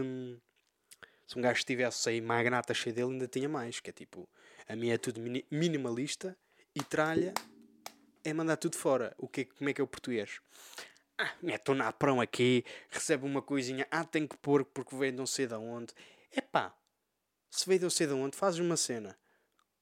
Se 1.27 1.39
um 1.39 1.41
gajo 1.41 1.59
estivesse 1.59 2.09
aí 2.11 2.21
magnata 2.21 2.75
cheio 2.75 2.95
dele, 2.95 3.13
ainda 3.13 3.27
tinha 3.27 3.49
mais. 3.49 3.81
Que 3.81 3.91
é 3.91 3.93
tipo, 3.93 4.29
a 4.69 4.77
minha 4.77 4.95
é 4.95 4.99
tudo 4.99 5.21
minimalista 5.51 6.37
e 6.75 6.83
tralha 6.83 7.33
é 8.25 8.33
mandar 8.33 8.57
tudo 8.57 8.77
fora. 8.77 9.15
O 9.19 9.27
que, 9.27 9.45
como 9.45 9.71
é 9.71 9.73
que 9.73 9.81
é 9.81 9.85
o 9.85 9.87
português? 9.87 10.41
Ah, 11.19 11.33
mete 11.43 11.71
um 11.71 11.75
naprão 11.75 12.21
aqui, 12.21 12.65
recebe 12.91 13.25
uma 13.25 13.43
coisinha, 13.43 13.87
ah, 13.91 14.05
tem 14.05 14.27
que 14.27 14.37
pôr 14.37 14.65
porque 14.65 14.97
vem 14.97 15.13
não 15.13 15.27
sei 15.27 15.47
de 15.47 15.55
onde. 15.55 15.93
Epá, 16.35 16.75
se 17.51 17.67
veio 17.67 17.81
de 17.81 17.91
sei 17.91 18.07
de 18.07 18.15
onde, 18.15 18.37
fazes 18.37 18.61
uma 18.61 18.77
cena. 18.77 19.19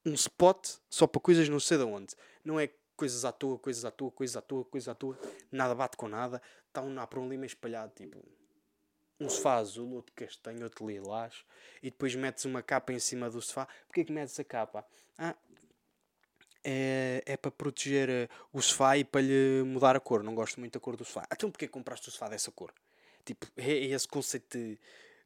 Um 0.05 0.15
spot 0.15 0.77
só 0.89 1.07
para 1.07 1.21
coisas 1.21 1.49
não 1.49 1.61
sei 1.61 1.79
de 1.79 1.85
onde. 1.85 2.15
Não 2.45 2.59
é 2.59 2.71
coisas 2.97 3.25
à 3.25 3.33
toa, 3.33 3.59
coisas 3.59 3.85
à 3.85 3.91
toa, 3.91 4.11
coisas 4.11 4.37
à 4.37 4.43
toa, 4.43 4.65
coisas 4.65 4.89
à 4.89 4.95
toa. 4.95 5.19
Nada 5.53 5.75
bate 5.75 5.97
com 5.97 6.09
nada. 6.09 6.43
Está 6.67 6.83
um 6.83 6.95
para 7.07 7.21
um 7.21 7.29
lima 7.29 7.47
espalhado, 7.47 7.93
tipo... 7.95 8.23
Um 9.19 9.29
sofá 9.29 9.57
azul, 9.57 9.93
outro 9.93 10.15
castanho, 10.15 10.65
outro 10.65 10.89
lilás. 10.89 11.45
E 11.83 11.91
depois 11.91 12.15
metes 12.15 12.47
uma 12.47 12.63
capa 12.63 12.93
em 12.93 12.99
cima 12.99 13.29
do 13.29 13.41
sofá. 13.43 13.69
Porquê 13.87 14.03
que 14.03 14.13
metes 14.13 14.41
a 14.41 14.45
capa? 14.45 14.87
Ah, 15.19 15.37
é, 16.65 17.23
é 17.27 17.37
para 17.37 17.51
proteger 17.51 18.09
eh, 18.09 18.29
o 18.53 18.61
sofá 18.63 18.97
e 18.97 19.05
para 19.05 19.21
lhe 19.21 19.63
mudar 19.65 19.95
a 19.95 20.01
cor. 20.01 20.23
Não 20.23 20.35
gosto 20.35 20.59
muito 20.59 20.73
da 20.73 20.81
cor 20.81 20.97
do 20.97 21.05
sofá. 21.05 21.27
Então 21.33 21.51
porquê 21.51 21.69
compraste 21.69 22.09
o 22.09 22.13
sofá 22.13 22.29
dessa 22.29 22.51
cor? 22.51 22.73
Tipo, 23.25 23.47
é, 23.57 23.71
é 23.71 23.85
esse 23.87 24.09
conceito 24.09 24.59
de 24.59 24.79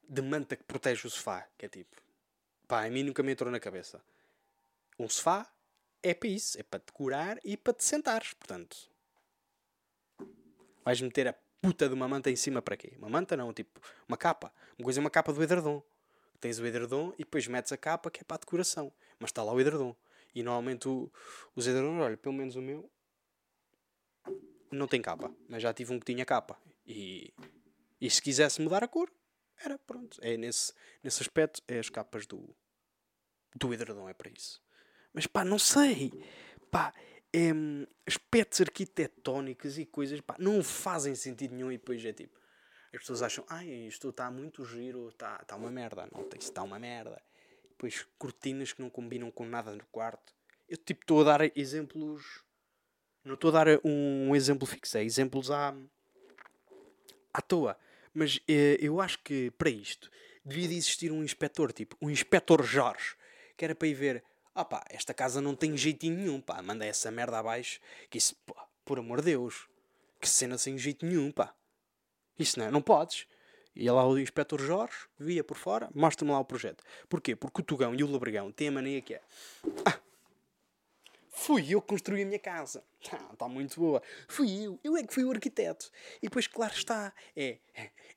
de 0.08 0.22
manta 0.22 0.56
que 0.56 0.64
protege 0.64 1.06
o 1.06 1.10
sofá. 1.10 1.46
Que 1.56 1.66
é 1.66 1.68
tipo, 1.68 1.96
pá, 2.66 2.84
a 2.84 2.90
mim 2.90 3.02
nunca 3.02 3.22
me 3.22 3.32
entrou 3.32 3.50
na 3.50 3.60
cabeça. 3.60 4.02
Um 4.98 5.08
sofá 5.08 5.50
é 6.02 6.14
para 6.14 6.28
isso, 6.28 6.58
é 6.58 6.62
para 6.62 6.80
te 6.80 6.92
curar 6.92 7.38
e 7.44 7.56
para 7.56 7.72
te 7.72 7.84
sentares. 7.84 8.34
Portanto, 8.34 8.76
vais 10.84 11.00
meter 11.00 11.28
a 11.28 11.34
puta 11.60 11.88
de 11.88 11.94
uma 11.94 12.06
manta 12.06 12.30
em 12.30 12.36
cima 12.36 12.60
para 12.60 12.76
quê? 12.76 12.92
Uma 12.98 13.08
manta 13.08 13.36
não, 13.36 13.52
tipo, 13.52 13.80
uma 14.06 14.16
capa. 14.16 14.52
Uma 14.78 14.84
coisa 14.84 15.00
é 15.00 15.02
uma 15.02 15.10
capa 15.10 15.32
do 15.32 15.42
edredom. 15.42 15.82
Tens 16.40 16.58
o 16.58 16.66
edredom 16.66 17.12
e 17.14 17.24
depois 17.24 17.46
metes 17.48 17.72
a 17.72 17.76
capa 17.76 18.10
que 18.10 18.20
é 18.20 18.24
para 18.24 18.36
a 18.36 18.40
decoração. 18.40 18.92
Mas 19.18 19.30
está 19.30 19.42
lá 19.42 19.52
o 19.52 19.60
edredom. 19.60 19.96
E 20.34 20.42
normalmente 20.42 20.88
o, 20.88 21.10
os 21.56 21.66
edredons, 21.66 22.02
olha, 22.02 22.16
pelo 22.16 22.34
menos 22.34 22.54
o 22.54 22.60
meu, 22.60 22.90
não 24.70 24.86
tem 24.86 25.00
capa. 25.00 25.34
Mas 25.48 25.62
já 25.62 25.72
tive 25.72 25.94
um 25.94 25.98
que 25.98 26.04
tinha 26.04 26.26
capa. 26.26 26.58
E, 26.86 27.32
e 27.98 28.10
se 28.10 28.20
quisesse 28.20 28.60
mudar 28.60 28.84
a 28.84 28.88
cor, 28.88 29.10
era, 29.64 29.78
pronto. 29.78 30.18
É 30.22 30.36
nesse, 30.36 30.72
nesse 31.02 31.22
aspecto, 31.22 31.62
é 31.66 31.78
as 31.78 31.88
capas 31.88 32.26
do, 32.26 32.54
do 33.54 33.72
edredom, 33.72 34.08
é 34.08 34.14
para 34.14 34.30
isso. 34.30 34.62
Mas 35.12 35.26
pá, 35.26 35.44
não 35.44 35.58
sei. 35.58 36.12
Pá, 36.70 36.92
é, 37.32 37.50
aspectos 38.06 38.60
arquitetónicos 38.60 39.78
e 39.78 39.86
coisas 39.86 40.20
pá, 40.20 40.36
não 40.38 40.62
fazem 40.62 41.14
sentido 41.14 41.54
nenhum 41.54 41.72
e 41.72 41.78
depois 41.78 42.04
é 42.04 42.12
tipo 42.12 42.44
as 42.96 43.00
pessoas 43.00 43.22
acham, 43.22 43.44
ai, 43.48 43.68
isto 43.68 44.08
está 44.10 44.30
muito 44.30 44.64
giro, 44.64 45.08
está 45.08 45.38
tá 45.38 45.56
uma 45.56 45.70
merda, 45.70 46.08
não, 46.12 46.20
isto 46.20 46.36
está 46.36 46.62
uma 46.62 46.78
merda. 46.78 47.20
Depois 47.70 48.06
cortinas 48.16 48.72
que 48.72 48.80
não 48.80 48.88
combinam 48.88 49.30
com 49.32 49.44
nada 49.44 49.74
no 49.74 49.84
quarto. 49.86 50.32
Eu 50.68 50.76
tipo 50.76 51.02
estou 51.02 51.20
a 51.20 51.24
dar 51.24 51.58
exemplos. 51.58 52.44
Não 53.24 53.34
estou 53.34 53.50
a 53.50 53.64
dar 53.64 53.80
um 53.84 54.36
exemplo 54.36 54.66
fixo, 54.66 54.96
é 54.96 55.04
exemplos 55.04 55.50
à, 55.50 55.74
à 57.32 57.42
toa. 57.42 57.76
Mas 58.14 58.40
eh, 58.48 58.78
eu 58.80 59.00
acho 59.00 59.18
que 59.18 59.50
para 59.52 59.68
isto 59.68 60.10
devia 60.44 60.68
de 60.68 60.76
existir 60.76 61.10
um 61.10 61.24
inspetor, 61.24 61.72
tipo, 61.72 61.96
um 62.00 62.08
inspetor 62.08 62.62
Jorge, 62.64 63.16
que 63.56 63.64
era 63.64 63.74
para 63.74 63.88
ir 63.88 63.94
ver, 63.94 64.24
ah 64.54 64.64
pá, 64.64 64.84
esta 64.88 65.12
casa 65.12 65.40
não 65.40 65.54
tem 65.54 65.76
jeitinho 65.76 66.16
nenhum, 66.16 66.40
pá, 66.40 66.62
manda 66.62 66.84
essa 66.86 67.10
merda 67.10 67.38
abaixo, 67.38 67.80
que 68.08 68.18
isso, 68.18 68.36
pá, 68.46 68.66
por 68.84 68.98
amor 68.98 69.18
de 69.18 69.32
Deus, 69.32 69.68
que 70.20 70.28
cena 70.28 70.56
sem 70.56 70.78
jeito 70.78 71.04
nenhum, 71.04 71.32
pá. 71.32 71.52
Isso 72.38 72.58
não 72.58 72.66
é, 72.66 72.70
não 72.70 72.82
podes. 72.82 73.26
Ia 73.76 73.92
lá 73.92 74.06
o 74.06 74.18
inspetor 74.18 74.60
Jorge, 74.60 74.94
via 75.18 75.42
por 75.42 75.56
fora, 75.56 75.90
mostra-me 75.92 76.30
lá 76.30 76.38
o 76.38 76.44
projeto. 76.44 76.84
Porquê? 77.08 77.34
Porque 77.34 77.60
o 77.60 77.64
Tugão 77.64 77.92
e 77.94 78.04
o 78.04 78.10
Labregão 78.10 78.52
têm 78.52 78.68
a 78.68 78.72
mania 78.72 79.00
que 79.00 79.14
é. 79.14 79.20
Ah, 79.84 79.98
fui 81.34 81.74
eu 81.74 81.82
que 81.82 81.88
construí 81.88 82.22
a 82.22 82.26
minha 82.26 82.38
casa. 82.38 82.82
Ah, 83.12 83.34
está 83.34 83.46
muito 83.46 83.78
boa. 83.78 84.02
Fui 84.26 84.50
eu. 84.64 84.80
Eu 84.82 84.96
é 84.96 85.02
que 85.02 85.12
fui 85.12 85.24
o 85.24 85.30
arquiteto. 85.30 85.90
E 86.22 86.26
depois, 86.26 86.46
claro 86.46 86.72
está, 86.72 87.12
é, 87.36 87.58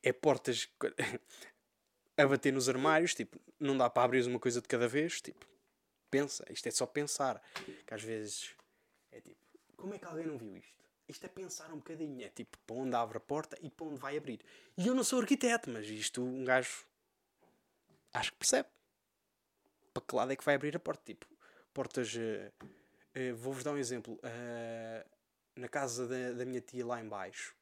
é 0.01 0.13
portas 0.13 0.69
a 2.15 2.25
bater 2.25 2.53
nos 2.53 2.69
armários, 2.69 3.13
tipo, 3.13 3.37
não 3.59 3.77
dá 3.77 3.89
para 3.89 4.03
abrir 4.03 4.25
uma 4.25 4.39
coisa 4.39 4.61
de 4.61 4.67
cada 4.67 4.87
vez, 4.87 5.19
tipo, 5.19 5.45
pensa, 6.09 6.45
isto 6.49 6.67
é 6.67 6.71
só 6.71 6.85
pensar. 6.85 7.41
Que 7.85 7.93
às 7.93 8.01
vezes 8.01 8.55
é 9.11 9.19
tipo, 9.19 9.41
como 9.75 9.93
é 9.93 9.99
que 9.99 10.05
alguém 10.05 10.25
não 10.25 10.37
viu 10.37 10.55
isto? 10.55 10.77
Isto 11.09 11.25
é 11.25 11.29
pensar 11.29 11.71
um 11.73 11.77
bocadinho. 11.77 12.23
É 12.23 12.29
tipo, 12.29 12.57
para 12.59 12.75
onde 12.77 12.95
abre 12.95 13.17
a 13.17 13.21
porta 13.21 13.57
e 13.61 13.69
para 13.69 13.87
onde 13.87 13.99
vai 13.99 14.15
abrir. 14.15 14.39
E 14.77 14.87
eu 14.87 14.95
não 14.95 15.03
sou 15.03 15.19
arquiteto, 15.19 15.69
mas 15.69 15.85
isto 15.87 16.23
um 16.23 16.45
gajo 16.45 16.85
acho 18.13 18.31
que 18.31 18.37
percebe. 18.37 18.69
Para 19.93 20.03
que 20.03 20.15
lado 20.15 20.31
é 20.31 20.35
que 20.37 20.45
vai 20.45 20.55
abrir 20.55 20.77
a 20.77 20.79
porta? 20.79 21.03
Tipo, 21.05 21.25
portas. 21.73 22.15
Uh, 22.15 22.51
uh, 23.17 23.35
Vou-vos 23.35 23.63
dar 23.63 23.73
um 23.73 23.77
exemplo. 23.77 24.13
Uh, 24.15 25.17
na 25.55 25.67
casa 25.67 26.07
da, 26.07 26.33
da 26.33 26.45
minha 26.45 26.61
tia 26.61 26.85
lá 26.85 27.01
embaixo, 27.01 27.55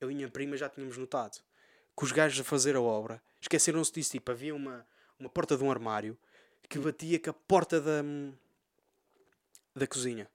eu 0.00 0.10
e 0.10 0.14
minha 0.14 0.28
prima 0.28 0.56
já 0.56 0.68
tínhamos 0.68 0.96
notado 0.96 1.42
que 1.96 2.04
os 2.04 2.12
gajos 2.12 2.40
a 2.40 2.44
fazer 2.44 2.76
a 2.76 2.80
obra 2.80 3.22
esqueceram-se 3.40 3.92
disso. 3.92 4.12
Tipo, 4.12 4.30
havia 4.30 4.54
uma, 4.54 4.86
uma 5.18 5.28
porta 5.28 5.56
de 5.56 5.64
um 5.64 5.70
armário 5.70 6.16
que 6.68 6.78
batia 6.78 7.18
com 7.18 7.30
a 7.30 7.32
porta 7.32 7.80
da, 7.80 8.02
da 9.74 9.86
cozinha. 9.86 10.30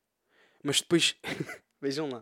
Mas 0.63 0.81
depois, 0.81 1.15
vejam 1.81 2.09
lá, 2.09 2.21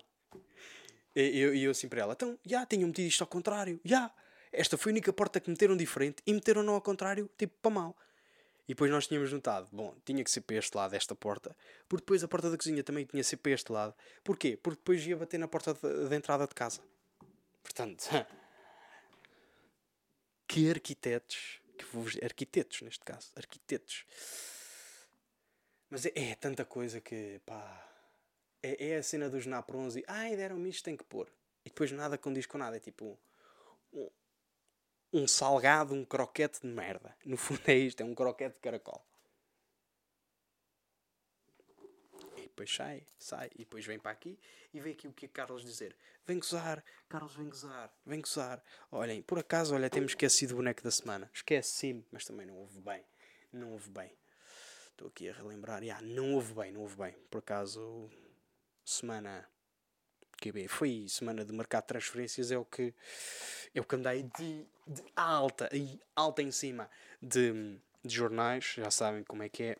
e 1.15 1.39
eu, 1.39 1.55
eu 1.55 1.71
assim 1.71 1.87
para 1.87 2.01
ela, 2.01 2.13
então, 2.13 2.37
já, 2.45 2.65
tinham 2.65 2.87
metido 2.87 3.07
isto 3.07 3.21
ao 3.21 3.27
contrário, 3.27 3.79
já. 3.83 4.13
Esta 4.51 4.77
foi 4.77 4.91
a 4.91 4.93
única 4.93 5.11
porta 5.11 5.39
que 5.39 5.49
meteram 5.49 5.75
diferente 5.75 6.21
e 6.25 6.33
meteram-no 6.33 6.73
ao 6.73 6.81
contrário, 6.81 7.29
tipo, 7.37 7.53
para 7.61 7.71
mal. 7.71 7.97
E 8.67 8.73
depois 8.73 8.89
nós 8.89 9.07
tínhamos 9.07 9.31
notado, 9.31 9.67
bom, 9.71 9.95
tinha 10.03 10.23
que 10.23 10.31
ser 10.31 10.41
para 10.41 10.55
este 10.55 10.75
lado 10.75 10.95
esta 10.95 11.13
porta, 11.13 11.55
porque 11.87 12.01
depois 12.01 12.23
a 12.23 12.27
porta 12.27 12.49
da 12.49 12.57
cozinha 12.57 12.83
também 12.83 13.05
tinha 13.05 13.21
que 13.21 13.29
ser 13.29 13.37
para 13.37 13.51
este 13.51 13.71
lado. 13.71 13.93
Porquê? 14.23 14.57
Porque 14.57 14.79
depois 14.79 15.05
ia 15.05 15.15
bater 15.15 15.37
na 15.37 15.47
porta 15.47 15.73
de 15.73 16.15
entrada 16.15 16.47
de 16.47 16.55
casa. 16.55 16.81
Portanto, 17.61 18.09
que 20.47 20.69
arquitetos, 20.69 21.61
que 21.77 21.85
vos, 21.85 22.17
arquitetos 22.23 22.81
neste 22.81 23.03
caso, 23.05 23.31
arquitetos. 23.35 24.05
Mas 25.89 26.05
é, 26.07 26.11
é 26.15 26.35
tanta 26.35 26.65
coisa 26.65 26.99
que, 26.99 27.39
pá, 27.45 27.85
é, 28.63 28.89
é 28.89 28.97
a 28.97 29.03
cena 29.03 29.29
dos 29.29 29.45
naprons 29.45 29.95
ai, 30.07 30.35
deram-me 30.35 30.69
isto, 30.69 30.85
tem 30.85 30.97
que 30.97 31.03
pôr. 31.03 31.31
E 31.63 31.69
depois 31.69 31.91
nada 31.91 32.17
condiz 32.17 32.45
com 32.45 32.57
nada. 32.57 32.77
É 32.77 32.79
tipo 32.79 33.17
um, 33.93 34.09
um 35.15 35.27
salgado, 35.27 35.93
um 35.93 36.03
croquete 36.03 36.61
de 36.61 36.67
merda. 36.67 37.15
No 37.25 37.37
fundo 37.37 37.61
é 37.67 37.73
isto, 37.73 38.01
é 38.01 38.03
um 38.03 38.13
croquete 38.13 38.55
de 38.55 38.61
caracol. 38.61 39.01
E 42.37 42.41
depois 42.41 42.73
sai, 42.73 43.05
sai, 43.17 43.49
e 43.55 43.59
depois 43.59 43.85
vem 43.85 43.97
para 43.97 44.11
aqui 44.11 44.37
e 44.73 44.79
vem 44.81 44.91
aqui 44.91 45.07
o 45.07 45.13
que 45.13 45.25
é 45.25 45.29
Carlos 45.29 45.63
dizer. 45.63 45.95
Vem 46.25 46.37
gozar, 46.37 46.83
Carlos 47.07 47.33
vem 47.33 47.47
gozar, 47.47 47.93
vem 48.05 48.19
gozar. 48.19 48.61
Olhem, 48.91 49.21
por 49.21 49.39
acaso, 49.39 49.73
olha, 49.73 49.89
temos 49.89 50.11
esquecido 50.11 50.51
o 50.51 50.55
boneco 50.57 50.83
da 50.83 50.91
semana. 50.91 51.29
Esqueci-me, 51.33 52.05
mas 52.11 52.25
também 52.25 52.45
não 52.45 52.57
houve 52.57 52.81
bem. 52.81 53.05
Não 53.53 53.71
houve 53.71 53.89
bem. 53.89 54.11
Estou 54.91 55.07
aqui 55.07 55.29
a 55.29 55.33
relembrar. 55.33 55.81
Yeah, 55.81 56.05
não 56.05 56.33
houve 56.33 56.53
bem, 56.53 56.71
não 56.71 56.81
houve 56.81 56.97
bem. 56.97 57.13
Por 57.29 57.37
acaso, 57.37 58.09
semana 58.83 59.47
QB 60.35 60.67
foi 60.67 61.05
semana 61.07 61.43
de 61.43 61.53
mercado 61.53 61.83
de 61.83 61.87
transferências 61.87 62.51
é 62.51 62.57
o 62.57 62.65
que 62.65 62.93
é 63.73 63.81
o 63.81 63.83
que 63.83 63.95
andei 63.95 64.23
de, 64.37 64.65
de 64.87 65.03
alta 65.15 65.69
e 65.73 65.99
alta 66.15 66.41
em 66.41 66.51
cima 66.51 66.89
de, 67.21 67.77
de, 68.03 68.15
jornais 68.15 68.73
já 68.77 68.89
sabem 68.89 69.23
como 69.23 69.43
é 69.43 69.49
que 69.49 69.63
é. 69.63 69.77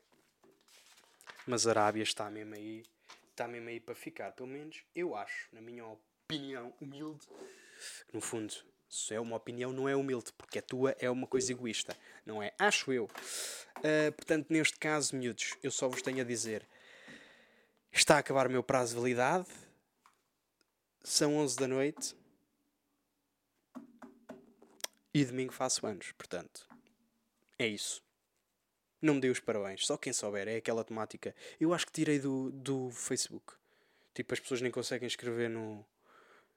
Mas 1.48 1.68
a 1.68 1.72
Arábia 1.72 2.04
está 2.04 2.30
mesmo 2.30 2.56
aí 2.56 2.84
está 3.32 3.48
mesmo 3.48 3.70
aí 3.70 3.80
para 3.80 3.96
ficar 3.96 4.32
pelo 4.32 4.50
menos 4.50 4.84
eu 4.96 5.16
acho 5.16 5.48
na 5.52 5.62
minha 5.62 5.86
opinião 5.86 6.74
humilde. 6.82 7.28
No 8.12 8.22
fundo 8.22 8.54
se 8.90 9.14
é 9.14 9.20
uma 9.20 9.36
opinião 9.36 9.72
não 9.72 9.90
é 9.90 9.96
humilde 9.96 10.32
porque 10.38 10.60
a 10.60 10.62
tua 10.62 10.96
é 11.00 11.10
uma 11.10 11.28
coisa 11.28 11.52
egoísta 11.52 11.96
não 12.26 12.42
é? 12.42 12.54
Acho 12.58 12.92
eu. 12.92 13.06
Uh, 13.06 14.12
portanto 14.16 14.48
neste 14.50 14.78
caso 14.78 15.16
miúdos 15.16 15.56
eu 15.62 15.72
só 15.72 15.88
vos 15.88 16.02
tenho 16.02 16.22
a 16.22 16.24
dizer 16.24 16.66
Está 17.98 18.18
a 18.18 18.20
acabar 18.20 18.46
o 18.46 18.50
meu 18.50 18.62
prazo 18.62 18.94
de 18.94 19.00
validade. 19.00 19.48
São 21.06 21.38
11 21.38 21.56
da 21.58 21.68
noite. 21.68 22.16
E 25.14 25.24
domingo 25.24 25.54
faço 25.54 25.86
anos, 25.86 26.12
portanto. 26.14 26.68
É 27.60 27.68
isso. 27.68 28.04
Não 29.00 29.14
me 29.14 29.22
dei 29.22 29.30
os 29.30 29.40
parabéns. 29.40 29.86
Só 29.86 29.98
quem 29.98 30.12
souber. 30.12 30.48
É 30.48 30.56
aquela 30.56 30.84
temática. 30.84 31.36
Eu 31.60 31.76
acho 31.76 31.86
que 31.86 31.92
tirei 31.92 32.18
do, 32.18 32.52
do 32.52 32.90
Facebook. 32.90 33.54
Tipo, 34.16 34.34
as 34.34 34.40
pessoas 34.40 34.62
nem 34.62 34.72
conseguem 34.72 35.06
escrever 35.06 35.48
no, 35.48 35.86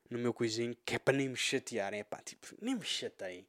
no 0.08 0.18
meu 0.18 0.32
coisinho, 0.32 0.74
que 0.82 0.94
é 0.94 0.98
para 0.98 1.18
nem 1.18 1.28
me 1.28 1.37
chatearem. 1.37 2.00
É 2.00 2.04
pá, 2.04 2.22
tipo, 2.22 2.56
nem 2.58 2.74
me 2.74 2.87
chateiem. 2.87 3.46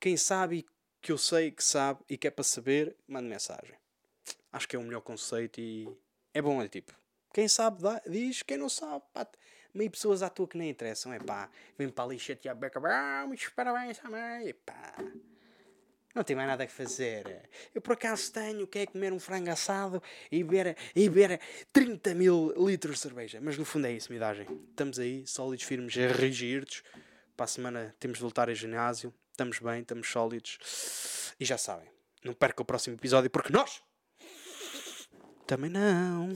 Quem 0.00 0.16
sabe 0.16 0.66
que 1.00 1.12
eu 1.12 1.16
sei 1.16 1.52
que 1.52 1.62
sabe 1.62 2.00
e 2.10 2.18
que 2.18 2.26
é 2.26 2.30
para 2.32 2.42
saber, 2.42 2.96
manda 3.06 3.28
mensagem. 3.28 3.76
Acho 4.52 4.66
que 4.66 4.74
é 4.74 4.78
o 4.80 4.82
melhor 4.82 5.02
conceito 5.02 5.60
e 5.60 5.88
é 6.34 6.42
bom, 6.42 6.60
é 6.60 6.68
tipo, 6.68 6.92
quem 7.32 7.46
sabe 7.46 7.82
dá, 7.82 8.02
diz, 8.06 8.42
quem 8.42 8.58
não 8.58 8.68
sabe, 8.68 9.04
pá, 9.12 9.26
meio 9.74 9.90
pessoas 9.90 10.22
à 10.22 10.28
toa 10.28 10.46
que 10.46 10.56
nem 10.56 10.70
interessam, 10.70 11.12
é 11.12 11.18
pá, 11.18 11.48
vem 11.78 11.88
para 11.88 12.04
ali 12.04 12.18
chatear 12.18 12.54
beca, 12.56 12.80
ah, 12.84 13.24
muitos 13.26 13.48
parabéns 13.48 13.98
também, 13.98 14.54
pá. 14.66 14.94
Não 16.14 16.22
tem 16.22 16.36
mais 16.36 16.46
nada 16.46 16.64
a 16.64 16.68
fazer. 16.68 17.48
Eu 17.74 17.80
por 17.80 17.94
acaso 17.94 18.30
tenho, 18.32 18.66
quer 18.66 18.86
comer 18.86 19.12
um 19.12 19.18
frango 19.18 19.50
assado 19.50 20.02
e 20.30 20.44
beber, 20.44 20.76
e 20.94 21.08
beber 21.08 21.40
30 21.72 22.14
mil 22.14 22.52
litros 22.56 22.96
de 22.96 23.00
cerveja. 23.00 23.40
Mas 23.40 23.56
no 23.56 23.64
fundo 23.64 23.86
é 23.86 23.92
isso, 23.92 24.12
midagem. 24.12 24.46
Estamos 24.68 24.98
aí, 24.98 25.26
sólidos, 25.26 25.64
firmes, 25.64 25.94
rígidos. 25.94 26.82
Para 27.34 27.44
a 27.44 27.48
semana 27.48 27.96
temos 27.98 28.18
de 28.18 28.22
voltar 28.22 28.50
ao 28.50 28.54
ginásio. 28.54 29.12
Estamos 29.30 29.58
bem, 29.58 29.80
estamos 29.80 30.06
sólidos. 30.06 31.34
E 31.40 31.46
já 31.46 31.56
sabem, 31.56 31.88
não 32.22 32.34
perca 32.34 32.60
o 32.60 32.64
próximo 32.64 32.94
episódio 32.94 33.30
porque 33.30 33.50
nós 33.50 33.82
também 35.46 35.70
não. 35.70 36.28